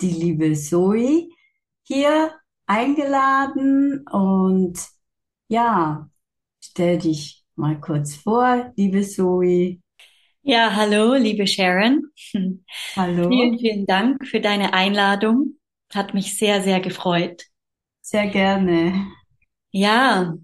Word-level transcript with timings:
die 0.00 0.10
liebe 0.10 0.54
Zoe 0.54 1.28
hier 1.82 2.32
eingeladen 2.66 4.06
und 4.08 4.78
ja, 5.48 6.10
stell 6.60 6.98
dich 6.98 7.44
mal 7.54 7.80
kurz 7.80 8.14
vor, 8.14 8.72
liebe 8.76 9.02
Zoe. 9.02 9.78
Ja, 10.42 10.74
hallo, 10.74 11.14
liebe 11.14 11.46
Sharon. 11.46 12.10
Hallo. 12.96 13.28
Vielen, 13.28 13.58
vielen 13.58 13.86
Dank 13.86 14.26
für 14.26 14.40
deine 14.40 14.72
Einladung. 14.72 15.58
Hat 15.92 16.14
mich 16.14 16.38
sehr, 16.38 16.62
sehr 16.62 16.80
gefreut. 16.80 17.44
Sehr 18.00 18.28
gerne. 18.28 19.06
Ja, 19.70 20.36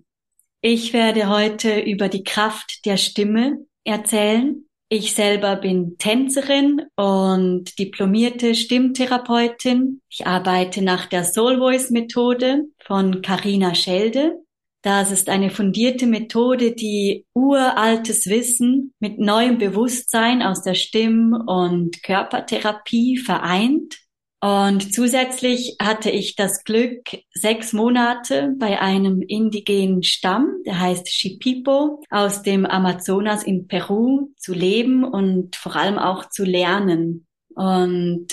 ich 0.60 0.92
werde 0.92 1.28
heute 1.28 1.80
über 1.80 2.08
die 2.08 2.24
Kraft 2.24 2.84
der 2.84 2.96
Stimme 2.96 3.58
erzählen. 3.84 4.64
Ich 4.94 5.14
selber 5.14 5.56
bin 5.56 5.96
Tänzerin 5.96 6.82
und 6.96 7.78
diplomierte 7.78 8.54
Stimmtherapeutin. 8.54 10.02
Ich 10.10 10.26
arbeite 10.26 10.82
nach 10.82 11.06
der 11.06 11.24
Soul 11.24 11.56
Voice 11.56 11.88
Methode 11.88 12.64
von 12.84 13.22
Karina 13.22 13.74
Schelde. 13.74 14.34
Das 14.82 15.10
ist 15.10 15.30
eine 15.30 15.48
fundierte 15.48 16.06
Methode, 16.06 16.72
die 16.72 17.24
uraltes 17.32 18.26
Wissen 18.26 18.92
mit 19.00 19.18
neuem 19.18 19.56
Bewusstsein 19.56 20.42
aus 20.42 20.62
der 20.62 20.74
Stimm- 20.74 21.42
und 21.46 22.02
Körpertherapie 22.02 23.16
vereint 23.16 24.01
und 24.42 24.92
zusätzlich 24.92 25.76
hatte 25.80 26.10
ich 26.10 26.34
das 26.34 26.64
Glück, 26.64 27.02
sechs 27.32 27.72
Monate 27.72 28.52
bei 28.58 28.80
einem 28.80 29.22
indigenen 29.22 30.02
Stamm, 30.02 30.56
der 30.66 30.80
heißt 30.80 31.08
Shipipo, 31.08 32.02
aus 32.10 32.42
dem 32.42 32.66
Amazonas 32.66 33.44
in 33.44 33.68
Peru 33.68 34.30
zu 34.36 34.52
leben 34.52 35.04
und 35.04 35.54
vor 35.54 35.76
allem 35.76 35.96
auch 35.96 36.28
zu 36.28 36.42
lernen. 36.44 37.28
Und 37.54 38.26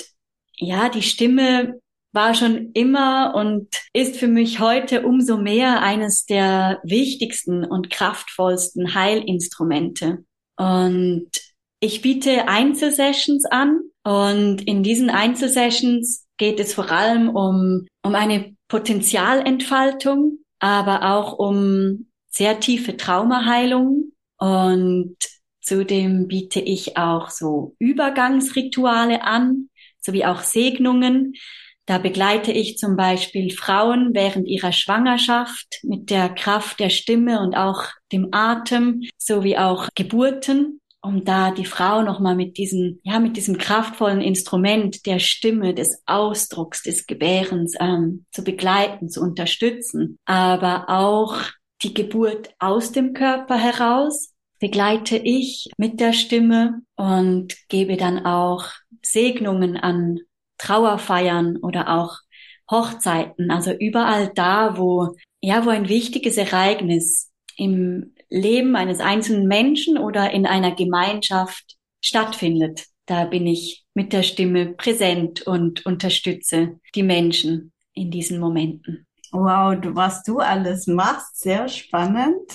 ja, 0.56 0.88
die 0.88 1.02
Stimme 1.02 1.78
war 2.12 2.34
schon 2.34 2.72
immer 2.72 3.36
und 3.36 3.68
ist 3.92 4.16
für 4.16 4.26
mich 4.26 4.58
heute 4.58 5.06
umso 5.06 5.36
mehr 5.36 5.80
eines 5.80 6.24
der 6.24 6.80
wichtigsten 6.82 7.64
und 7.64 7.88
kraftvollsten 7.88 8.96
Heilinstrumente. 8.96 10.24
Und 10.56 11.30
ich 11.78 12.02
biete 12.02 12.48
Einzelsessions 12.48 13.44
an 13.44 13.89
und 14.04 14.62
in 14.62 14.82
diesen 14.82 15.10
Einzelsessions 15.10 16.26
geht 16.38 16.58
es 16.58 16.74
vor 16.74 16.90
allem 16.90 17.28
um, 17.28 17.86
um 18.02 18.14
eine 18.14 18.54
Potenzialentfaltung, 18.68 20.38
aber 20.58 21.14
auch 21.14 21.38
um 21.38 22.06
sehr 22.28 22.60
tiefe 22.60 22.96
Traumaheilung 22.96 24.12
und 24.38 25.16
zudem 25.60 26.28
biete 26.28 26.60
ich 26.60 26.96
auch 26.96 27.28
so 27.28 27.74
Übergangsrituale 27.78 29.22
an, 29.22 29.68
sowie 30.00 30.24
auch 30.24 30.40
Segnungen. 30.40 31.34
Da 31.84 31.98
begleite 31.98 32.52
ich 32.52 32.78
zum 32.78 32.96
Beispiel 32.96 33.52
Frauen 33.52 34.10
während 34.14 34.48
ihrer 34.48 34.72
Schwangerschaft 34.72 35.80
mit 35.82 36.08
der 36.08 36.28
Kraft 36.30 36.80
der 36.80 36.88
Stimme 36.88 37.40
und 37.40 37.54
auch 37.56 37.84
dem 38.12 38.28
Atem, 38.32 39.02
sowie 39.18 39.58
auch 39.58 39.88
Geburten 39.94 40.80
um 41.02 41.24
da 41.24 41.50
die 41.50 41.64
Frau 41.64 42.02
nochmal 42.02 42.36
mit 42.36 42.58
diesem, 42.58 43.00
ja, 43.02 43.18
mit 43.20 43.36
diesem 43.36 43.56
kraftvollen 43.56 44.20
Instrument 44.20 45.06
der 45.06 45.18
Stimme, 45.18 45.74
des 45.74 46.02
Ausdrucks, 46.06 46.82
des 46.82 47.06
Gebärens 47.06 47.74
ähm, 47.80 48.26
zu 48.32 48.44
begleiten, 48.44 49.08
zu 49.08 49.20
unterstützen, 49.20 50.18
aber 50.26 50.84
auch 50.88 51.36
die 51.82 51.94
Geburt 51.94 52.50
aus 52.58 52.92
dem 52.92 53.14
Körper 53.14 53.56
heraus 53.56 54.34
begleite 54.58 55.16
ich 55.16 55.70
mit 55.78 56.00
der 56.00 56.12
Stimme 56.12 56.82
und 56.96 57.56
gebe 57.68 57.96
dann 57.96 58.26
auch 58.26 58.66
Segnungen 59.02 59.78
an 59.78 60.18
Trauerfeiern 60.58 61.56
oder 61.56 61.88
auch 61.88 62.18
Hochzeiten, 62.70 63.50
also 63.50 63.72
überall 63.72 64.30
da, 64.34 64.76
wo, 64.76 65.16
ja, 65.40 65.64
wo 65.64 65.70
ein 65.70 65.88
wichtiges 65.88 66.36
Ereignis 66.36 67.32
im 67.56 68.14
Leben 68.30 68.76
eines 68.76 69.00
einzelnen 69.00 69.46
Menschen 69.46 69.98
oder 69.98 70.30
in 70.30 70.46
einer 70.46 70.74
Gemeinschaft 70.74 71.76
stattfindet. 72.00 72.86
Da 73.06 73.24
bin 73.24 73.46
ich 73.46 73.84
mit 73.92 74.12
der 74.12 74.22
Stimme 74.22 74.74
präsent 74.74 75.42
und 75.42 75.84
unterstütze 75.84 76.78
die 76.94 77.02
Menschen 77.02 77.72
in 77.92 78.10
diesen 78.10 78.38
Momenten. 78.38 79.06
Wow, 79.32 79.76
was 79.94 80.22
du 80.22 80.38
alles 80.38 80.86
machst, 80.86 81.40
sehr 81.40 81.68
spannend. 81.68 82.50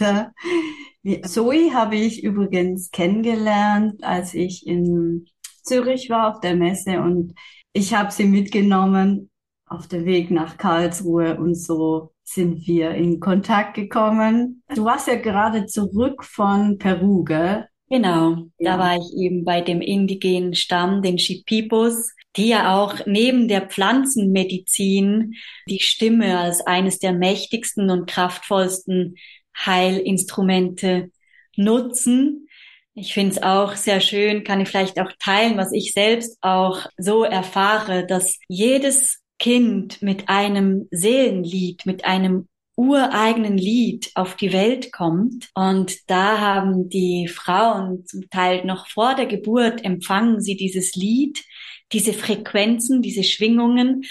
Zoe 1.24 1.74
habe 1.74 1.96
ich 1.98 2.24
übrigens 2.24 2.90
kennengelernt, 2.92 4.04
als 4.04 4.34
ich 4.34 4.66
in 4.66 5.28
Zürich 5.62 6.10
war 6.10 6.34
auf 6.34 6.40
der 6.40 6.56
Messe 6.56 7.02
und 7.02 7.34
ich 7.74 7.94
habe 7.94 8.12
sie 8.12 8.26
mitgenommen 8.26 9.30
auf 9.68 9.88
dem 9.88 10.06
Weg 10.06 10.32
nach 10.32 10.58
Karlsruhe 10.58 11.38
und 11.38 11.56
so 11.56 12.15
sind 12.26 12.68
wir 12.68 12.92
in 12.92 13.20
Kontakt 13.20 13.76
gekommen. 13.76 14.64
Du 14.74 14.84
warst 14.84 15.08
ja 15.08 15.16
gerade 15.16 15.68
zurück 15.68 16.24
von 16.24 16.78
Peru, 16.78 17.24
gell? 17.24 17.68
Genau, 17.90 18.48
ja. 18.58 18.74
da 18.74 18.80
war 18.80 18.98
ich 18.98 19.14
eben 19.16 19.46
bei 19.46 19.62
dem 19.62 19.80
indigenen 19.80 20.56
Stamm, 20.56 21.04
den 21.04 21.20
Shipipos, 21.20 22.14
die 22.36 22.50
ja 22.50 22.76
auch 22.76 23.06
neben 23.06 23.48
der 23.48 23.70
Pflanzenmedizin 23.70 25.36
die 25.70 25.80
Stimme 25.80 26.40
als 26.40 26.66
eines 26.66 26.98
der 26.98 27.14
mächtigsten 27.14 27.92
und 27.92 28.10
kraftvollsten 28.10 29.16
Heilinstrumente 29.56 31.12
nutzen. 31.56 32.48
Ich 32.96 33.14
finde 33.14 33.36
es 33.36 33.44
auch 33.44 33.76
sehr 33.76 34.00
schön, 34.00 34.44
kann 34.44 34.62
ich 34.62 34.70
vielleicht 34.70 35.00
auch 35.00 35.12
teilen, 35.20 35.58
was 35.58 35.72
ich 35.72 35.94
selbst 35.94 36.38
auch 36.42 36.88
so 36.98 37.24
erfahre, 37.24 38.06
dass 38.06 38.40
jedes 38.48 39.22
Kind 39.40 40.02
mit 40.02 40.30
einem 40.30 40.88
Seelenlied, 40.92 41.86
mit 41.86 42.06
einem 42.06 42.48
ureigenen 42.76 43.58
Lied 43.58 44.12
auf 44.16 44.36
die 44.36 44.52
Welt 44.52 44.92
kommt. 44.92 45.50
Und 45.54 46.10
da 46.10 46.40
haben 46.40 46.90
die 46.90 47.28
Frauen 47.28 48.06
zum 48.06 48.30
Teil 48.30 48.66
noch 48.66 48.88
vor 48.88 49.16
der 49.16 49.26
Geburt 49.26 49.84
empfangen 49.84 50.42
sie 50.42 50.58
dieses 50.58 50.96
Lied, 50.96 51.44
diese 51.92 52.14
Frequenzen, 52.14 53.02
diese 53.02 53.24
Schwingungen 53.24 54.04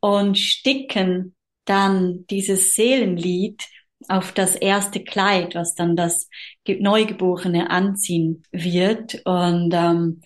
und 0.00 0.38
sticken 0.38 1.34
dann 1.64 2.26
dieses 2.28 2.74
Seelenlied 2.74 3.62
auf 4.08 4.32
das 4.32 4.56
erste 4.56 5.02
Kleid, 5.02 5.54
was 5.54 5.74
dann 5.74 5.96
das 5.96 6.28
Neugeborene 6.66 7.70
anziehen 7.70 8.42
wird. 8.50 9.22
Und 9.24 9.72
ähm, 9.72 10.22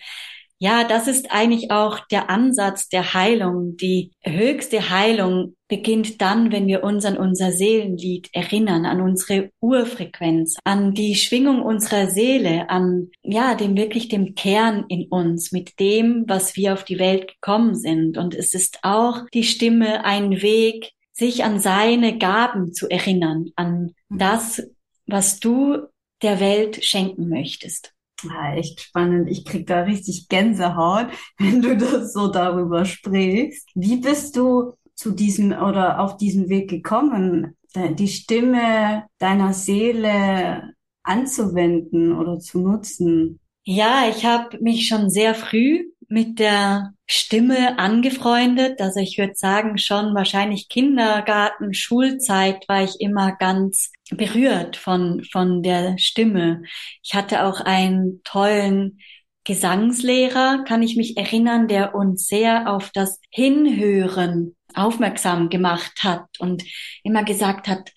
ja, 0.58 0.84
das 0.84 1.06
ist 1.06 1.30
eigentlich 1.30 1.70
auch 1.70 2.00
der 2.10 2.30
Ansatz 2.30 2.88
der 2.88 3.12
Heilung. 3.12 3.76
Die 3.76 4.12
höchste 4.22 4.88
Heilung 4.88 5.54
beginnt 5.68 6.22
dann, 6.22 6.50
wenn 6.50 6.66
wir 6.66 6.82
uns 6.82 7.04
an 7.04 7.18
unser 7.18 7.52
Seelenlied 7.52 8.30
erinnern, 8.32 8.86
an 8.86 9.02
unsere 9.02 9.50
Urfrequenz, 9.60 10.56
an 10.64 10.94
die 10.94 11.14
Schwingung 11.14 11.60
unserer 11.60 12.08
Seele, 12.08 12.70
an, 12.70 13.10
ja, 13.22 13.54
dem 13.54 13.76
wirklich 13.76 14.08
dem 14.08 14.34
Kern 14.34 14.86
in 14.88 15.08
uns, 15.08 15.52
mit 15.52 15.78
dem, 15.78 16.24
was 16.26 16.56
wir 16.56 16.72
auf 16.72 16.84
die 16.84 16.98
Welt 16.98 17.28
gekommen 17.28 17.74
sind. 17.74 18.16
Und 18.16 18.34
es 18.34 18.54
ist 18.54 18.78
auch 18.82 19.26
die 19.34 19.44
Stimme 19.44 20.04
ein 20.04 20.40
Weg, 20.40 20.92
sich 21.12 21.44
an 21.44 21.60
seine 21.60 22.16
Gaben 22.18 22.72
zu 22.72 22.88
erinnern, 22.88 23.50
an 23.56 23.94
mhm. 24.08 24.18
das, 24.18 24.62
was 25.06 25.40
du 25.40 25.78
der 26.22 26.40
Welt 26.40 26.84
schenken 26.84 27.28
möchtest. 27.28 27.95
Ja, 28.22 28.54
echt 28.54 28.80
spannend. 28.80 29.28
Ich 29.30 29.44
krieg 29.44 29.66
da 29.66 29.82
richtig 29.82 30.28
Gänsehaut, 30.28 31.08
wenn 31.38 31.60
du 31.62 31.76
das 31.76 32.12
so 32.12 32.28
darüber 32.28 32.84
sprichst. 32.84 33.68
Wie 33.74 33.96
bist 33.96 34.36
du 34.36 34.72
zu 34.94 35.10
diesem 35.12 35.52
oder 35.52 36.00
auf 36.00 36.16
diesem 36.16 36.48
Weg 36.48 36.70
gekommen, 36.70 37.56
die 37.74 38.08
Stimme 38.08 39.04
deiner 39.18 39.52
Seele 39.52 40.72
anzuwenden 41.02 42.16
oder 42.16 42.38
zu 42.38 42.60
nutzen? 42.60 43.40
Ja, 43.64 44.04
ich 44.08 44.24
habe 44.24 44.58
mich 44.62 44.88
schon 44.88 45.10
sehr 45.10 45.34
früh 45.34 45.84
mit 46.08 46.38
der 46.38 46.92
Stimme 47.06 47.78
angefreundet. 47.78 48.80
Also 48.80 49.00
ich 49.00 49.18
würde 49.18 49.34
sagen, 49.34 49.78
schon 49.78 50.14
wahrscheinlich 50.14 50.68
Kindergarten, 50.68 51.74
Schulzeit 51.74 52.68
war 52.68 52.84
ich 52.84 53.00
immer 53.00 53.32
ganz 53.32 53.92
berührt 54.10 54.76
von, 54.76 55.24
von 55.30 55.62
der 55.62 55.98
Stimme. 55.98 56.62
Ich 57.02 57.14
hatte 57.14 57.44
auch 57.44 57.60
einen 57.60 58.22
tollen 58.24 58.98
Gesangslehrer, 59.44 60.64
kann 60.66 60.82
ich 60.82 60.96
mich 60.96 61.16
erinnern, 61.16 61.68
der 61.68 61.94
uns 61.94 62.26
sehr 62.26 62.68
auf 62.72 62.90
das 62.92 63.20
Hinhören 63.30 64.56
aufmerksam 64.74 65.48
gemacht 65.48 66.02
hat 66.02 66.26
und 66.38 66.64
immer 67.02 67.24
gesagt 67.24 67.68
hat, 67.68 67.92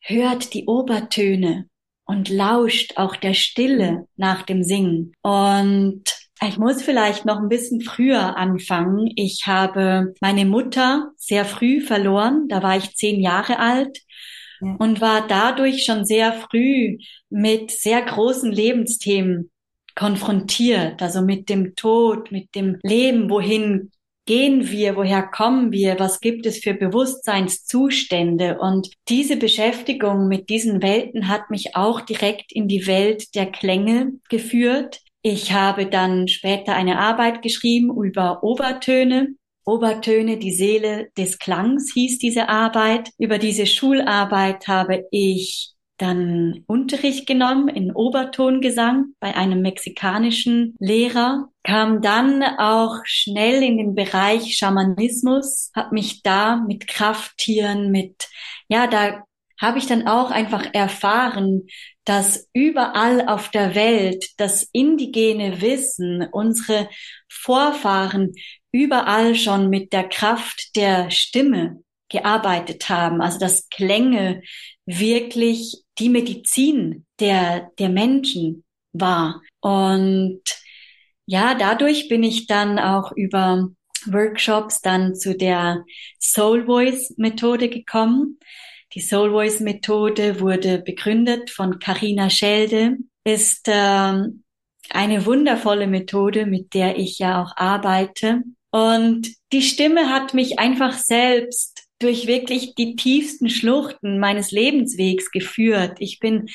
hört 0.00 0.54
die 0.54 0.66
Obertöne 0.66 1.66
und 2.04 2.28
lauscht 2.28 2.96
auch 2.96 3.16
der 3.16 3.34
Stille 3.34 4.06
nach 4.16 4.42
dem 4.42 4.62
Singen. 4.62 5.12
Und 5.22 6.04
ich 6.48 6.58
muss 6.58 6.82
vielleicht 6.82 7.24
noch 7.24 7.38
ein 7.38 7.48
bisschen 7.48 7.80
früher 7.80 8.36
anfangen. 8.36 9.10
Ich 9.16 9.46
habe 9.46 10.14
meine 10.20 10.44
Mutter 10.44 11.12
sehr 11.16 11.44
früh 11.44 11.80
verloren. 11.80 12.48
Da 12.48 12.62
war 12.62 12.76
ich 12.76 12.94
zehn 12.94 13.20
Jahre 13.20 13.58
alt 13.58 13.98
ja. 14.60 14.76
und 14.78 15.00
war 15.00 15.26
dadurch 15.26 15.84
schon 15.84 16.04
sehr 16.04 16.32
früh 16.32 16.98
mit 17.30 17.70
sehr 17.70 18.02
großen 18.02 18.50
Lebensthemen 18.50 19.50
konfrontiert. 19.94 21.02
Also 21.02 21.22
mit 21.22 21.48
dem 21.48 21.74
Tod, 21.74 22.32
mit 22.32 22.54
dem 22.54 22.78
Leben, 22.82 23.28
wohin 23.28 23.90
gehen 24.24 24.70
wir, 24.70 24.96
woher 24.96 25.22
kommen 25.22 25.72
wir, 25.72 25.98
was 25.98 26.20
gibt 26.20 26.46
es 26.46 26.58
für 26.58 26.74
Bewusstseinszustände. 26.74 28.58
Und 28.58 28.90
diese 29.08 29.36
Beschäftigung 29.36 30.28
mit 30.28 30.48
diesen 30.48 30.80
Welten 30.82 31.28
hat 31.28 31.50
mich 31.50 31.74
auch 31.74 32.00
direkt 32.00 32.52
in 32.52 32.68
die 32.68 32.86
Welt 32.86 33.34
der 33.34 33.46
Klänge 33.50 34.12
geführt. 34.28 35.00
Ich 35.22 35.52
habe 35.52 35.86
dann 35.86 36.26
später 36.26 36.74
eine 36.74 36.98
Arbeit 36.98 37.42
geschrieben 37.42 37.90
über 37.96 38.42
Obertöne. 38.42 39.28
Obertöne, 39.64 40.38
die 40.38 40.52
Seele 40.52 41.10
des 41.16 41.38
Klangs 41.38 41.92
hieß 41.94 42.18
diese 42.18 42.48
Arbeit. 42.48 43.10
Über 43.18 43.38
diese 43.38 43.66
Schularbeit 43.66 44.66
habe 44.66 45.06
ich 45.12 45.72
dann 45.98 46.64
Unterricht 46.66 47.28
genommen 47.28 47.68
in 47.68 47.94
Obertongesang 47.94 49.14
bei 49.20 49.36
einem 49.36 49.62
mexikanischen 49.62 50.74
Lehrer, 50.80 51.48
kam 51.62 52.02
dann 52.02 52.42
auch 52.42 52.96
schnell 53.04 53.62
in 53.62 53.78
den 53.78 53.94
Bereich 53.94 54.56
Schamanismus, 54.56 55.70
habe 55.76 55.94
mich 55.94 56.22
da 56.22 56.56
mit 56.56 56.88
Krafttieren, 56.88 57.92
mit, 57.92 58.28
ja, 58.66 58.88
da 58.88 59.22
habe 59.62 59.78
ich 59.78 59.86
dann 59.86 60.06
auch 60.08 60.30
einfach 60.30 60.66
erfahren, 60.74 61.68
dass 62.04 62.48
überall 62.52 63.28
auf 63.28 63.48
der 63.50 63.74
Welt 63.74 64.26
das 64.36 64.68
indigene 64.72 65.60
Wissen, 65.60 66.26
unsere 66.32 66.88
Vorfahren 67.28 68.32
überall 68.72 69.36
schon 69.36 69.70
mit 69.70 69.92
der 69.92 70.08
Kraft 70.08 70.74
der 70.74 71.10
Stimme 71.10 71.82
gearbeitet 72.08 72.88
haben. 72.88 73.22
Also 73.22 73.38
dass 73.38 73.68
Klänge 73.68 74.42
wirklich 74.84 75.82
die 75.98 76.08
Medizin 76.08 77.06
der, 77.20 77.70
der 77.78 77.88
Menschen 77.88 78.64
war. 78.92 79.42
Und 79.60 80.42
ja, 81.24 81.54
dadurch 81.54 82.08
bin 82.08 82.24
ich 82.24 82.48
dann 82.48 82.80
auch 82.80 83.12
über 83.12 83.68
Workshops 84.06 84.80
dann 84.80 85.14
zu 85.14 85.36
der 85.36 85.84
Soul 86.20 86.66
Voice 86.66 87.14
Methode 87.16 87.68
gekommen. 87.68 88.38
Die 88.94 89.00
Soul 89.00 89.30
Voice 89.30 89.60
Methode 89.60 90.40
wurde 90.40 90.78
begründet 90.78 91.50
von 91.50 91.78
Karina 91.78 92.28
Schelde, 92.28 92.98
ist 93.24 93.68
äh, 93.68 94.22
eine 94.90 95.26
wundervolle 95.26 95.86
Methode, 95.86 96.44
mit 96.46 96.74
der 96.74 96.98
ich 96.98 97.18
ja 97.18 97.42
auch 97.42 97.56
arbeite. 97.56 98.42
Und 98.70 99.28
die 99.52 99.62
Stimme 99.62 100.10
hat 100.10 100.34
mich 100.34 100.58
einfach 100.58 100.94
selbst 100.94 101.84
durch 101.98 102.26
wirklich 102.26 102.74
die 102.74 102.96
tiefsten 102.96 103.48
Schluchten 103.48 104.18
meines 104.18 104.50
Lebenswegs 104.50 105.30
geführt. 105.30 105.96
Ich 106.00 106.18
bin 106.18 106.48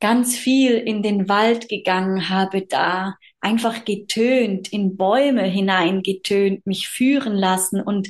ganz 0.00 0.36
viel 0.36 0.74
in 0.74 1.02
den 1.02 1.28
Wald 1.28 1.68
gegangen, 1.68 2.28
habe 2.28 2.62
da 2.62 3.16
einfach 3.40 3.84
getönt, 3.84 4.72
in 4.72 4.96
Bäume 4.96 5.42
hineingetönt, 5.42 6.66
mich 6.66 6.88
führen 6.88 7.34
lassen 7.34 7.80
und 7.80 8.08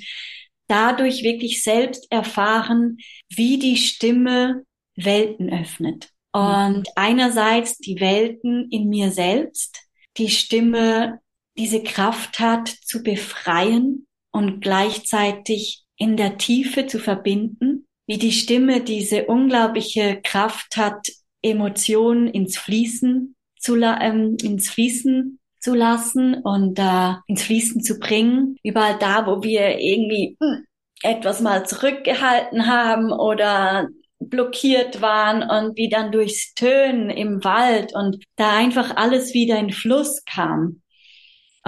dadurch 0.68 1.22
wirklich 1.22 1.62
selbst 1.62 2.06
erfahren, 2.10 2.98
wie 3.28 3.58
die 3.58 3.76
Stimme 3.76 4.64
Welten 4.96 5.52
öffnet. 5.52 6.10
Und 6.32 6.86
einerseits 6.94 7.78
die 7.78 8.00
Welten 8.00 8.68
in 8.70 8.88
mir 8.88 9.10
selbst, 9.10 9.88
die 10.16 10.28
Stimme 10.28 11.20
diese 11.56 11.82
Kraft 11.82 12.38
hat 12.38 12.68
zu 12.68 13.02
befreien 13.02 14.06
und 14.30 14.60
gleichzeitig 14.60 15.84
in 15.96 16.16
der 16.16 16.38
Tiefe 16.38 16.86
zu 16.86 16.98
verbinden, 16.98 17.86
wie 18.06 18.18
die 18.18 18.32
Stimme 18.32 18.82
diese 18.82 19.26
unglaubliche 19.26 20.20
Kraft 20.22 20.76
hat, 20.76 21.08
Emotionen 21.42 22.28
ins 22.28 22.56
Fließen 22.56 23.34
zu, 23.58 23.76
ähm, 23.76 24.36
ins 24.42 24.70
Fließen 24.70 25.38
zu 25.68 25.74
lassen 25.74 26.34
und 26.42 26.78
äh, 26.78 27.14
ins 27.26 27.42
Fließen 27.42 27.82
zu 27.82 27.98
bringen. 27.98 28.56
Überall 28.62 28.96
da, 28.98 29.26
wo 29.26 29.42
wir 29.42 29.78
irgendwie 29.78 30.36
hm, 30.40 30.64
etwas 31.02 31.42
mal 31.42 31.66
zurückgehalten 31.66 32.66
haben 32.66 33.12
oder 33.12 33.88
blockiert 34.18 35.02
waren 35.02 35.42
und 35.42 35.76
wie 35.76 35.90
dann 35.90 36.10
durchs 36.10 36.54
Tönen 36.54 37.10
im 37.10 37.44
Wald 37.44 37.94
und 37.94 38.24
da 38.36 38.56
einfach 38.56 38.96
alles 38.96 39.34
wieder 39.34 39.58
in 39.58 39.70
Fluss 39.70 40.24
kam. 40.24 40.80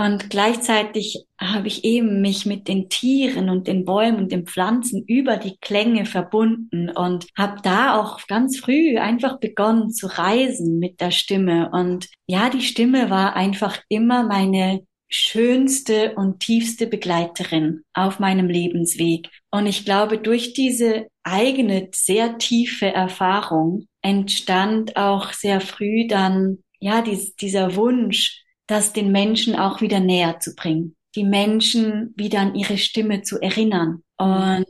Und 0.01 0.31
gleichzeitig 0.31 1.27
habe 1.39 1.69
ich 1.69 1.85
eben 1.85 2.23
mich 2.23 2.47
mit 2.47 2.69
den 2.69 2.89
Tieren 2.89 3.51
und 3.51 3.67
den 3.67 3.85
Bäumen 3.85 4.17
und 4.17 4.33
den 4.33 4.47
Pflanzen 4.47 5.05
über 5.07 5.37
die 5.37 5.59
Klänge 5.61 6.07
verbunden 6.07 6.89
und 6.89 7.27
habe 7.37 7.61
da 7.63 8.01
auch 8.01 8.27
ganz 8.27 8.59
früh 8.59 8.97
einfach 8.97 9.39
begonnen 9.41 9.91
zu 9.91 10.07
reisen 10.07 10.79
mit 10.79 11.03
der 11.03 11.11
Stimme. 11.11 11.69
Und 11.71 12.09
ja, 12.27 12.49
die 12.49 12.63
Stimme 12.63 13.11
war 13.11 13.37
einfach 13.37 13.79
immer 13.91 14.23
meine 14.23 14.87
schönste 15.11 16.15
und 16.15 16.41
tiefste 16.41 16.87
Begleiterin 16.87 17.83
auf 17.93 18.21
meinem 18.21 18.49
Lebensweg. 18.49 19.29
Und 19.51 19.67
ich 19.67 19.85
glaube, 19.85 20.17
durch 20.17 20.55
diese 20.55 21.09
eigene 21.25 21.91
sehr 21.93 22.39
tiefe 22.39 22.87
Erfahrung 22.87 23.85
entstand 24.01 24.97
auch 24.97 25.35
sehr 25.35 25.61
früh 25.61 26.07
dann 26.07 26.61
ja 26.79 27.03
dies, 27.03 27.37
dieser 27.37 27.77
Wunsch, 27.77 28.47
das 28.71 28.93
den 28.93 29.13
Menschen 29.13 29.57
auch 29.57 29.81
wieder 29.81 30.01
näher 30.01 30.41
zu 30.41 30.55
bringen, 30.55 30.97
die 31.17 31.25
Menschen 31.25 32.15
wieder 32.17 32.41
an 32.41 32.55
ihre 32.55 32.79
Stimme 32.79 33.23
zu 33.23 33.41
erinnern 33.41 34.03
und 34.17 34.67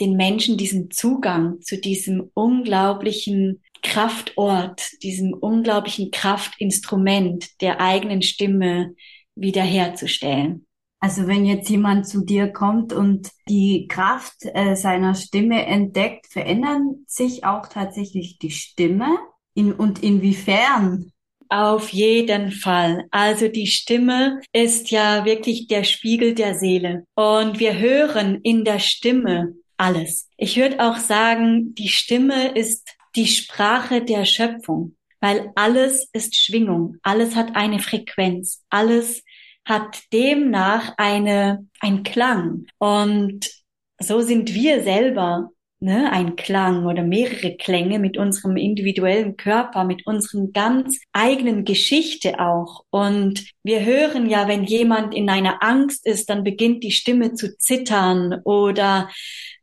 den 0.00 0.16
Menschen 0.16 0.56
diesen 0.56 0.90
Zugang 0.90 1.60
zu 1.60 1.80
diesem 1.80 2.30
unglaublichen 2.34 3.62
Kraftort, 3.82 4.82
diesem 5.02 5.32
unglaublichen 5.32 6.10
Kraftinstrument 6.10 7.60
der 7.60 7.80
eigenen 7.80 8.22
Stimme 8.22 8.94
wiederherzustellen. 9.34 10.66
Also 10.98 11.26
wenn 11.26 11.44
jetzt 11.44 11.68
jemand 11.68 12.08
zu 12.08 12.24
dir 12.24 12.48
kommt 12.48 12.92
und 12.92 13.30
die 13.48 13.86
Kraft 13.86 14.36
äh, 14.42 14.74
seiner 14.76 15.14
Stimme 15.14 15.66
entdeckt, 15.66 16.26
verändern 16.26 17.04
sich 17.06 17.44
auch 17.44 17.66
tatsächlich 17.68 18.38
die 18.38 18.50
Stimme? 18.50 19.16
In, 19.54 19.72
und 19.72 20.02
inwiefern? 20.02 21.12
Auf 21.48 21.90
jeden 21.90 22.50
Fall. 22.50 23.04
Also 23.10 23.48
die 23.48 23.66
Stimme 23.66 24.40
ist 24.52 24.90
ja 24.90 25.24
wirklich 25.24 25.68
der 25.68 25.84
Spiegel 25.84 26.34
der 26.34 26.54
Seele. 26.54 27.04
Und 27.14 27.60
wir 27.60 27.78
hören 27.78 28.40
in 28.42 28.64
der 28.64 28.78
Stimme 28.78 29.54
alles. 29.76 30.28
Ich 30.36 30.56
würde 30.56 30.80
auch 30.80 30.96
sagen, 30.96 31.74
die 31.74 31.88
Stimme 31.88 32.56
ist 32.56 32.88
die 33.14 33.26
Sprache 33.26 34.02
der 34.02 34.24
Schöpfung, 34.24 34.96
weil 35.20 35.50
alles 35.54 36.08
ist 36.12 36.36
Schwingung, 36.36 36.96
alles 37.02 37.34
hat 37.34 37.56
eine 37.56 37.78
Frequenz, 37.78 38.62
alles 38.70 39.22
hat 39.64 40.00
demnach 40.12 40.94
eine, 40.96 41.66
ein 41.80 42.02
Klang. 42.02 42.66
Und 42.78 43.50
so 43.98 44.20
sind 44.20 44.54
wir 44.54 44.82
selber 44.82 45.50
ne, 45.80 46.10
ein 46.12 46.36
Klang 46.36 46.86
oder 46.86 47.02
mehrere 47.02 47.56
Klänge 47.56 47.98
mit 47.98 48.16
unserem 48.16 48.56
individuellen 48.56 49.36
Körper, 49.36 49.84
mit 49.84 50.06
unserem 50.06 50.52
ganz 50.52 51.00
eigenen 51.12 51.64
Geschichte 51.64 52.40
auch. 52.40 52.84
Und 52.90 53.44
wir 53.62 53.84
hören 53.84 54.28
ja, 54.28 54.48
wenn 54.48 54.64
jemand 54.64 55.14
in 55.14 55.28
einer 55.28 55.62
Angst 55.62 56.06
ist, 56.06 56.30
dann 56.30 56.44
beginnt 56.44 56.82
die 56.82 56.92
Stimme 56.92 57.34
zu 57.34 57.56
zittern 57.58 58.40
oder 58.44 59.10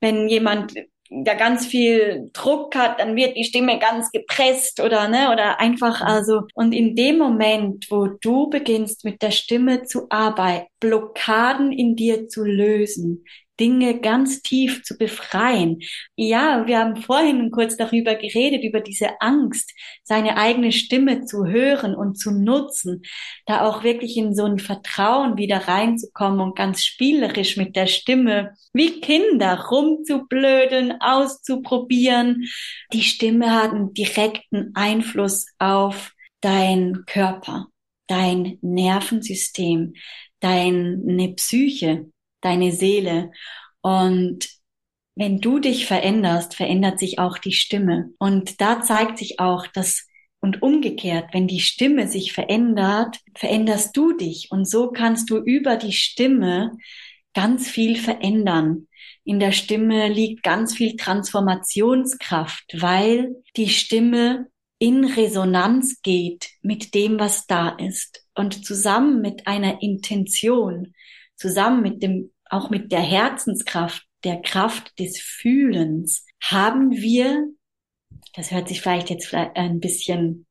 wenn 0.02 0.28
jemand 0.28 0.74
da 1.22 1.36
ganz 1.36 1.66
viel 1.66 2.30
Druck 2.34 2.76
hat, 2.76 3.00
dann 3.00 3.16
wird 3.16 3.38
die 3.38 3.44
Stimme 3.44 3.78
ganz 3.78 4.12
gepresst 4.12 4.80
oder 4.80 5.08
ne 5.08 5.32
oder 5.32 5.60
einfach 5.60 6.02
also 6.02 6.42
und 6.56 6.74
in 6.74 6.96
dem 6.96 7.20
Moment, 7.20 7.86
wo 7.90 8.08
du 8.08 8.50
beginnst 8.50 9.06
mit 9.06 9.22
der 9.22 9.32
Stimme 9.32 9.84
zu 9.84 10.08
arbeiten, 10.10 10.68
Blockaden 10.80 11.72
in 11.72 11.96
dir 11.96 12.28
zu 12.28 12.44
lösen, 12.44 13.26
Dinge 13.60 14.00
ganz 14.00 14.42
tief 14.42 14.84
zu 14.84 14.98
befreien. 14.98 15.80
Ja, 16.16 16.66
wir 16.66 16.80
haben 16.80 16.96
vorhin 16.96 17.52
kurz 17.52 17.78
darüber 17.78 18.16
geredet, 18.16 18.64
über 18.64 18.80
diese 18.80 19.22
Angst, 19.22 19.72
seine 20.04 20.38
eigene 20.38 20.72
Stimme 20.72 21.26
zu 21.26 21.46
hören 21.46 21.96
und 21.96 22.16
zu 22.18 22.32
nutzen, 22.32 23.04
da 23.46 23.68
auch 23.68 23.84
wirklich 23.84 24.18
in 24.18 24.34
so 24.34 24.46
ein 24.46 24.60
Vertrauen 24.60 25.38
wieder 25.38 25.68
reinzukommen 25.68 26.40
und 26.40 26.56
ganz 26.56 26.84
spielerisch 26.84 27.58
mit 27.58 27.76
der 27.76 27.88
Stimme 27.88 28.54
wie 28.74 29.00
Kinder 29.02 29.68
rumzublödeln, 29.70 31.00
auszuprobieren. 31.00 32.46
Die 32.92 33.04
Stimme 33.04 33.52
hat 33.52 33.72
einen 33.72 33.94
direkten 33.94 34.72
Einfluss 34.74 35.46
auf 35.60 36.14
dein 36.42 37.04
Körper, 37.06 37.68
dein 38.08 38.58
Nervensystem, 38.62 39.94
deine 40.40 41.34
Psyche 41.36 42.12
deine 42.44 42.72
Seele. 42.72 43.32
Und 43.82 44.48
wenn 45.16 45.40
du 45.40 45.60
dich 45.60 45.86
veränderst, 45.86 46.56
verändert 46.56 47.00
sich 47.00 47.20
auch 47.20 47.38
die 47.38 47.54
Stimme. 47.54 48.10
Und 48.18 48.62
da 48.62 48.82
zeigt 48.82 49.18
sich 49.18 49.40
auch, 49.40 49.68
dass 49.68 50.08
und 50.44 50.62
umgekehrt, 50.62 51.30
wenn 51.32 51.48
die 51.48 51.62
Stimme 51.62 52.10
sich 52.10 52.34
verändert, 52.34 53.18
veränderst 53.34 53.96
du 53.96 54.12
dich. 54.12 54.50
Und 54.52 54.70
so 54.70 54.92
kannst 54.92 55.30
du 55.30 55.38
über 55.38 55.78
die 55.78 55.94
Stimme 55.94 56.72
ganz 57.34 57.70
viel 57.70 57.96
verändern. 57.96 58.90
In 59.24 59.40
der 59.40 59.54
Stimme 59.54 60.10
liegt 60.10 60.44
ganz 60.44 60.76
viel 60.76 60.98
Transformationskraft, 60.98 62.76
weil 62.82 63.38
die 63.56 63.70
Stimme 63.70 64.48
in 64.80 65.06
Resonanz 65.06 66.02
geht 66.02 66.50
mit 66.62 66.94
dem, 66.94 67.22
was 67.22 67.48
da 67.48 67.70
ist. 67.70 68.26
Und 68.36 68.66
zusammen 68.66 69.22
mit 69.22 69.48
einer 69.48 69.82
Intention, 69.82 70.94
zusammen 71.38 71.82
mit 71.82 72.04
dem, 72.04 72.33
auch 72.54 72.70
mit 72.70 72.92
der 72.92 73.02
Herzenskraft, 73.02 74.04
der 74.24 74.42
Kraft 74.42 74.98
des 75.00 75.20
Fühlens, 75.20 76.26
haben 76.42 76.92
wir, 76.92 77.48
das 78.36 78.52
hört 78.52 78.68
sich 78.68 78.82
vielleicht 78.82 79.10
jetzt 79.10 79.34
ein 79.34 79.80
bisschen 79.80 80.46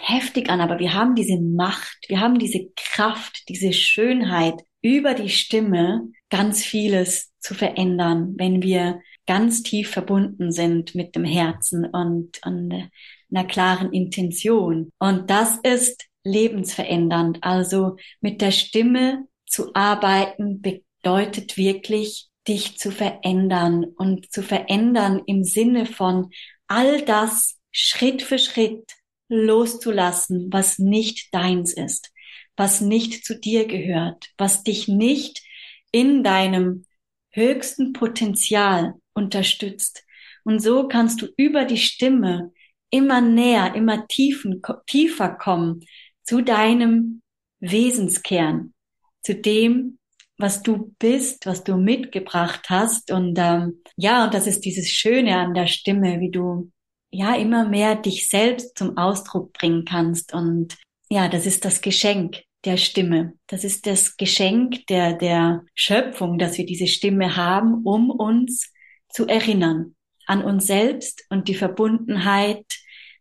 heftig 0.00 0.50
an, 0.50 0.60
aber 0.60 0.78
wir 0.78 0.94
haben 0.94 1.14
diese 1.14 1.40
Macht, 1.40 1.98
wir 2.08 2.20
haben 2.20 2.38
diese 2.38 2.70
Kraft, 2.76 3.48
diese 3.48 3.72
Schönheit 3.72 4.62
über 4.82 5.14
die 5.14 5.30
Stimme, 5.30 6.08
ganz 6.28 6.64
vieles 6.64 7.32
zu 7.38 7.54
verändern, 7.54 8.34
wenn 8.36 8.62
wir 8.62 9.00
ganz 9.26 9.62
tief 9.62 9.90
verbunden 9.90 10.52
sind 10.52 10.94
mit 10.94 11.16
dem 11.16 11.24
Herzen 11.24 11.84
und, 11.84 12.40
und 12.44 12.90
einer 13.30 13.44
klaren 13.46 13.92
Intention. 13.92 14.90
Und 14.98 15.30
das 15.30 15.58
ist 15.62 16.06
lebensverändernd. 16.24 17.38
Also 17.42 17.96
mit 18.20 18.40
der 18.40 18.52
Stimme 18.52 19.26
zu 19.46 19.74
arbeiten 19.74 20.60
bedeutet 21.06 21.56
wirklich, 21.56 22.30
dich 22.48 22.78
zu 22.78 22.90
verändern 22.90 23.84
und 23.84 24.32
zu 24.32 24.42
verändern 24.42 25.22
im 25.26 25.44
Sinne 25.44 25.86
von 25.86 26.32
all 26.66 27.02
das 27.02 27.60
Schritt 27.70 28.22
für 28.22 28.40
Schritt 28.40 28.90
loszulassen, 29.28 30.52
was 30.52 30.80
nicht 30.80 31.32
deins 31.32 31.72
ist, 31.72 32.10
was 32.56 32.80
nicht 32.80 33.24
zu 33.24 33.38
dir 33.38 33.68
gehört, 33.68 34.30
was 34.36 34.64
dich 34.64 34.88
nicht 34.88 35.44
in 35.92 36.24
deinem 36.24 36.86
höchsten 37.30 37.92
Potenzial 37.92 38.94
unterstützt. 39.14 40.04
Und 40.42 40.58
so 40.58 40.88
kannst 40.88 41.22
du 41.22 41.28
über 41.36 41.66
die 41.66 41.78
Stimme 41.78 42.52
immer 42.90 43.20
näher, 43.20 43.76
immer 43.76 44.08
tiefen, 44.08 44.60
tiefer 44.88 45.28
kommen 45.28 45.84
zu 46.24 46.40
deinem 46.40 47.22
Wesenskern, 47.60 48.74
zu 49.22 49.36
dem, 49.36 49.98
was 50.38 50.62
du 50.62 50.94
bist, 50.98 51.46
was 51.46 51.64
du 51.64 51.76
mitgebracht 51.76 52.68
hast. 52.68 53.10
Und 53.10 53.38
ähm, 53.38 53.82
ja, 53.96 54.24
und 54.24 54.34
das 54.34 54.46
ist 54.46 54.64
dieses 54.64 54.90
Schöne 54.90 55.36
an 55.38 55.54
der 55.54 55.66
Stimme, 55.66 56.20
wie 56.20 56.30
du 56.30 56.70
ja 57.10 57.34
immer 57.34 57.68
mehr 57.68 57.96
dich 57.96 58.28
selbst 58.28 58.76
zum 58.76 58.96
Ausdruck 58.96 59.52
bringen 59.52 59.84
kannst. 59.84 60.34
Und 60.34 60.76
ja, 61.08 61.28
das 61.28 61.46
ist 61.46 61.64
das 61.64 61.80
Geschenk 61.80 62.42
der 62.64 62.76
Stimme. 62.76 63.34
Das 63.46 63.64
ist 63.64 63.86
das 63.86 64.16
Geschenk 64.16 64.86
der, 64.88 65.14
der 65.14 65.64
Schöpfung, 65.74 66.38
dass 66.38 66.58
wir 66.58 66.66
diese 66.66 66.88
Stimme 66.88 67.36
haben, 67.36 67.82
um 67.84 68.10
uns 68.10 68.72
zu 69.08 69.26
erinnern 69.26 69.94
an 70.26 70.42
uns 70.42 70.66
selbst 70.66 71.24
und 71.30 71.48
die 71.48 71.54
Verbundenheit 71.54 72.66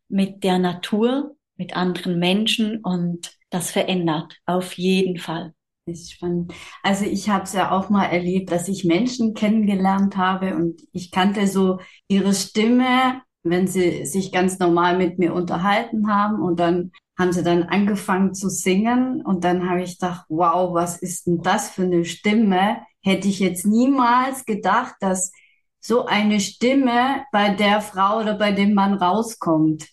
mit 0.09 0.43
der 0.43 0.57
Natur, 0.57 1.35
mit 1.55 1.75
anderen 1.75 2.19
Menschen 2.19 2.83
und 2.83 3.31
das 3.49 3.71
verändert 3.71 4.37
auf 4.45 4.73
jeden 4.73 5.17
Fall. 5.17 5.53
Ist 5.87 6.13
spannend. 6.13 6.51
Also 6.81 7.05
ich 7.05 7.29
habe 7.29 7.43
es 7.43 7.53
ja 7.53 7.69
auch 7.69 7.91
mal 7.91 8.05
erlebt, 8.05 8.51
dass 8.51 8.67
ich 8.67 8.85
Menschen 8.85 9.35
kennengelernt 9.35 10.17
habe 10.17 10.55
und 10.55 10.81
ich 10.93 11.11
kannte 11.11 11.45
so 11.45 11.77
ihre 12.07 12.33
Stimme, 12.33 13.21
wenn 13.43 13.67
sie 13.67 14.03
sich 14.07 14.31
ganz 14.31 14.57
normal 14.57 14.97
mit 14.97 15.19
mir 15.19 15.35
unterhalten 15.35 16.11
haben 16.11 16.41
und 16.41 16.59
dann 16.59 16.91
haben 17.19 17.31
sie 17.31 17.43
dann 17.43 17.63
angefangen 17.63 18.33
zu 18.33 18.49
singen 18.49 19.23
und 19.23 19.43
dann 19.43 19.69
habe 19.69 19.83
ich 19.83 19.99
gedacht, 19.99 20.25
wow, 20.27 20.73
was 20.73 20.97
ist 20.97 21.27
denn 21.27 21.43
das 21.43 21.69
für 21.69 21.83
eine 21.83 22.03
Stimme? 22.03 22.77
Hätte 23.03 23.27
ich 23.27 23.39
jetzt 23.39 23.67
niemals 23.67 24.43
gedacht, 24.45 24.95
dass 25.01 25.31
so 25.79 26.07
eine 26.07 26.39
Stimme 26.39 27.25
bei 27.31 27.53
der 27.53 27.79
Frau 27.79 28.21
oder 28.21 28.39
bei 28.39 28.51
dem 28.53 28.73
Mann 28.73 28.95
rauskommt. 28.95 29.87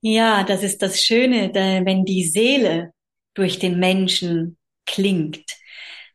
Ja, 0.00 0.42
das 0.42 0.64
ist 0.64 0.82
das 0.82 1.00
Schöne, 1.00 1.52
wenn 1.54 2.04
die 2.04 2.24
Seele 2.24 2.90
durch 3.34 3.60
den 3.60 3.78
Menschen 3.78 4.55
klingt. 4.86 5.44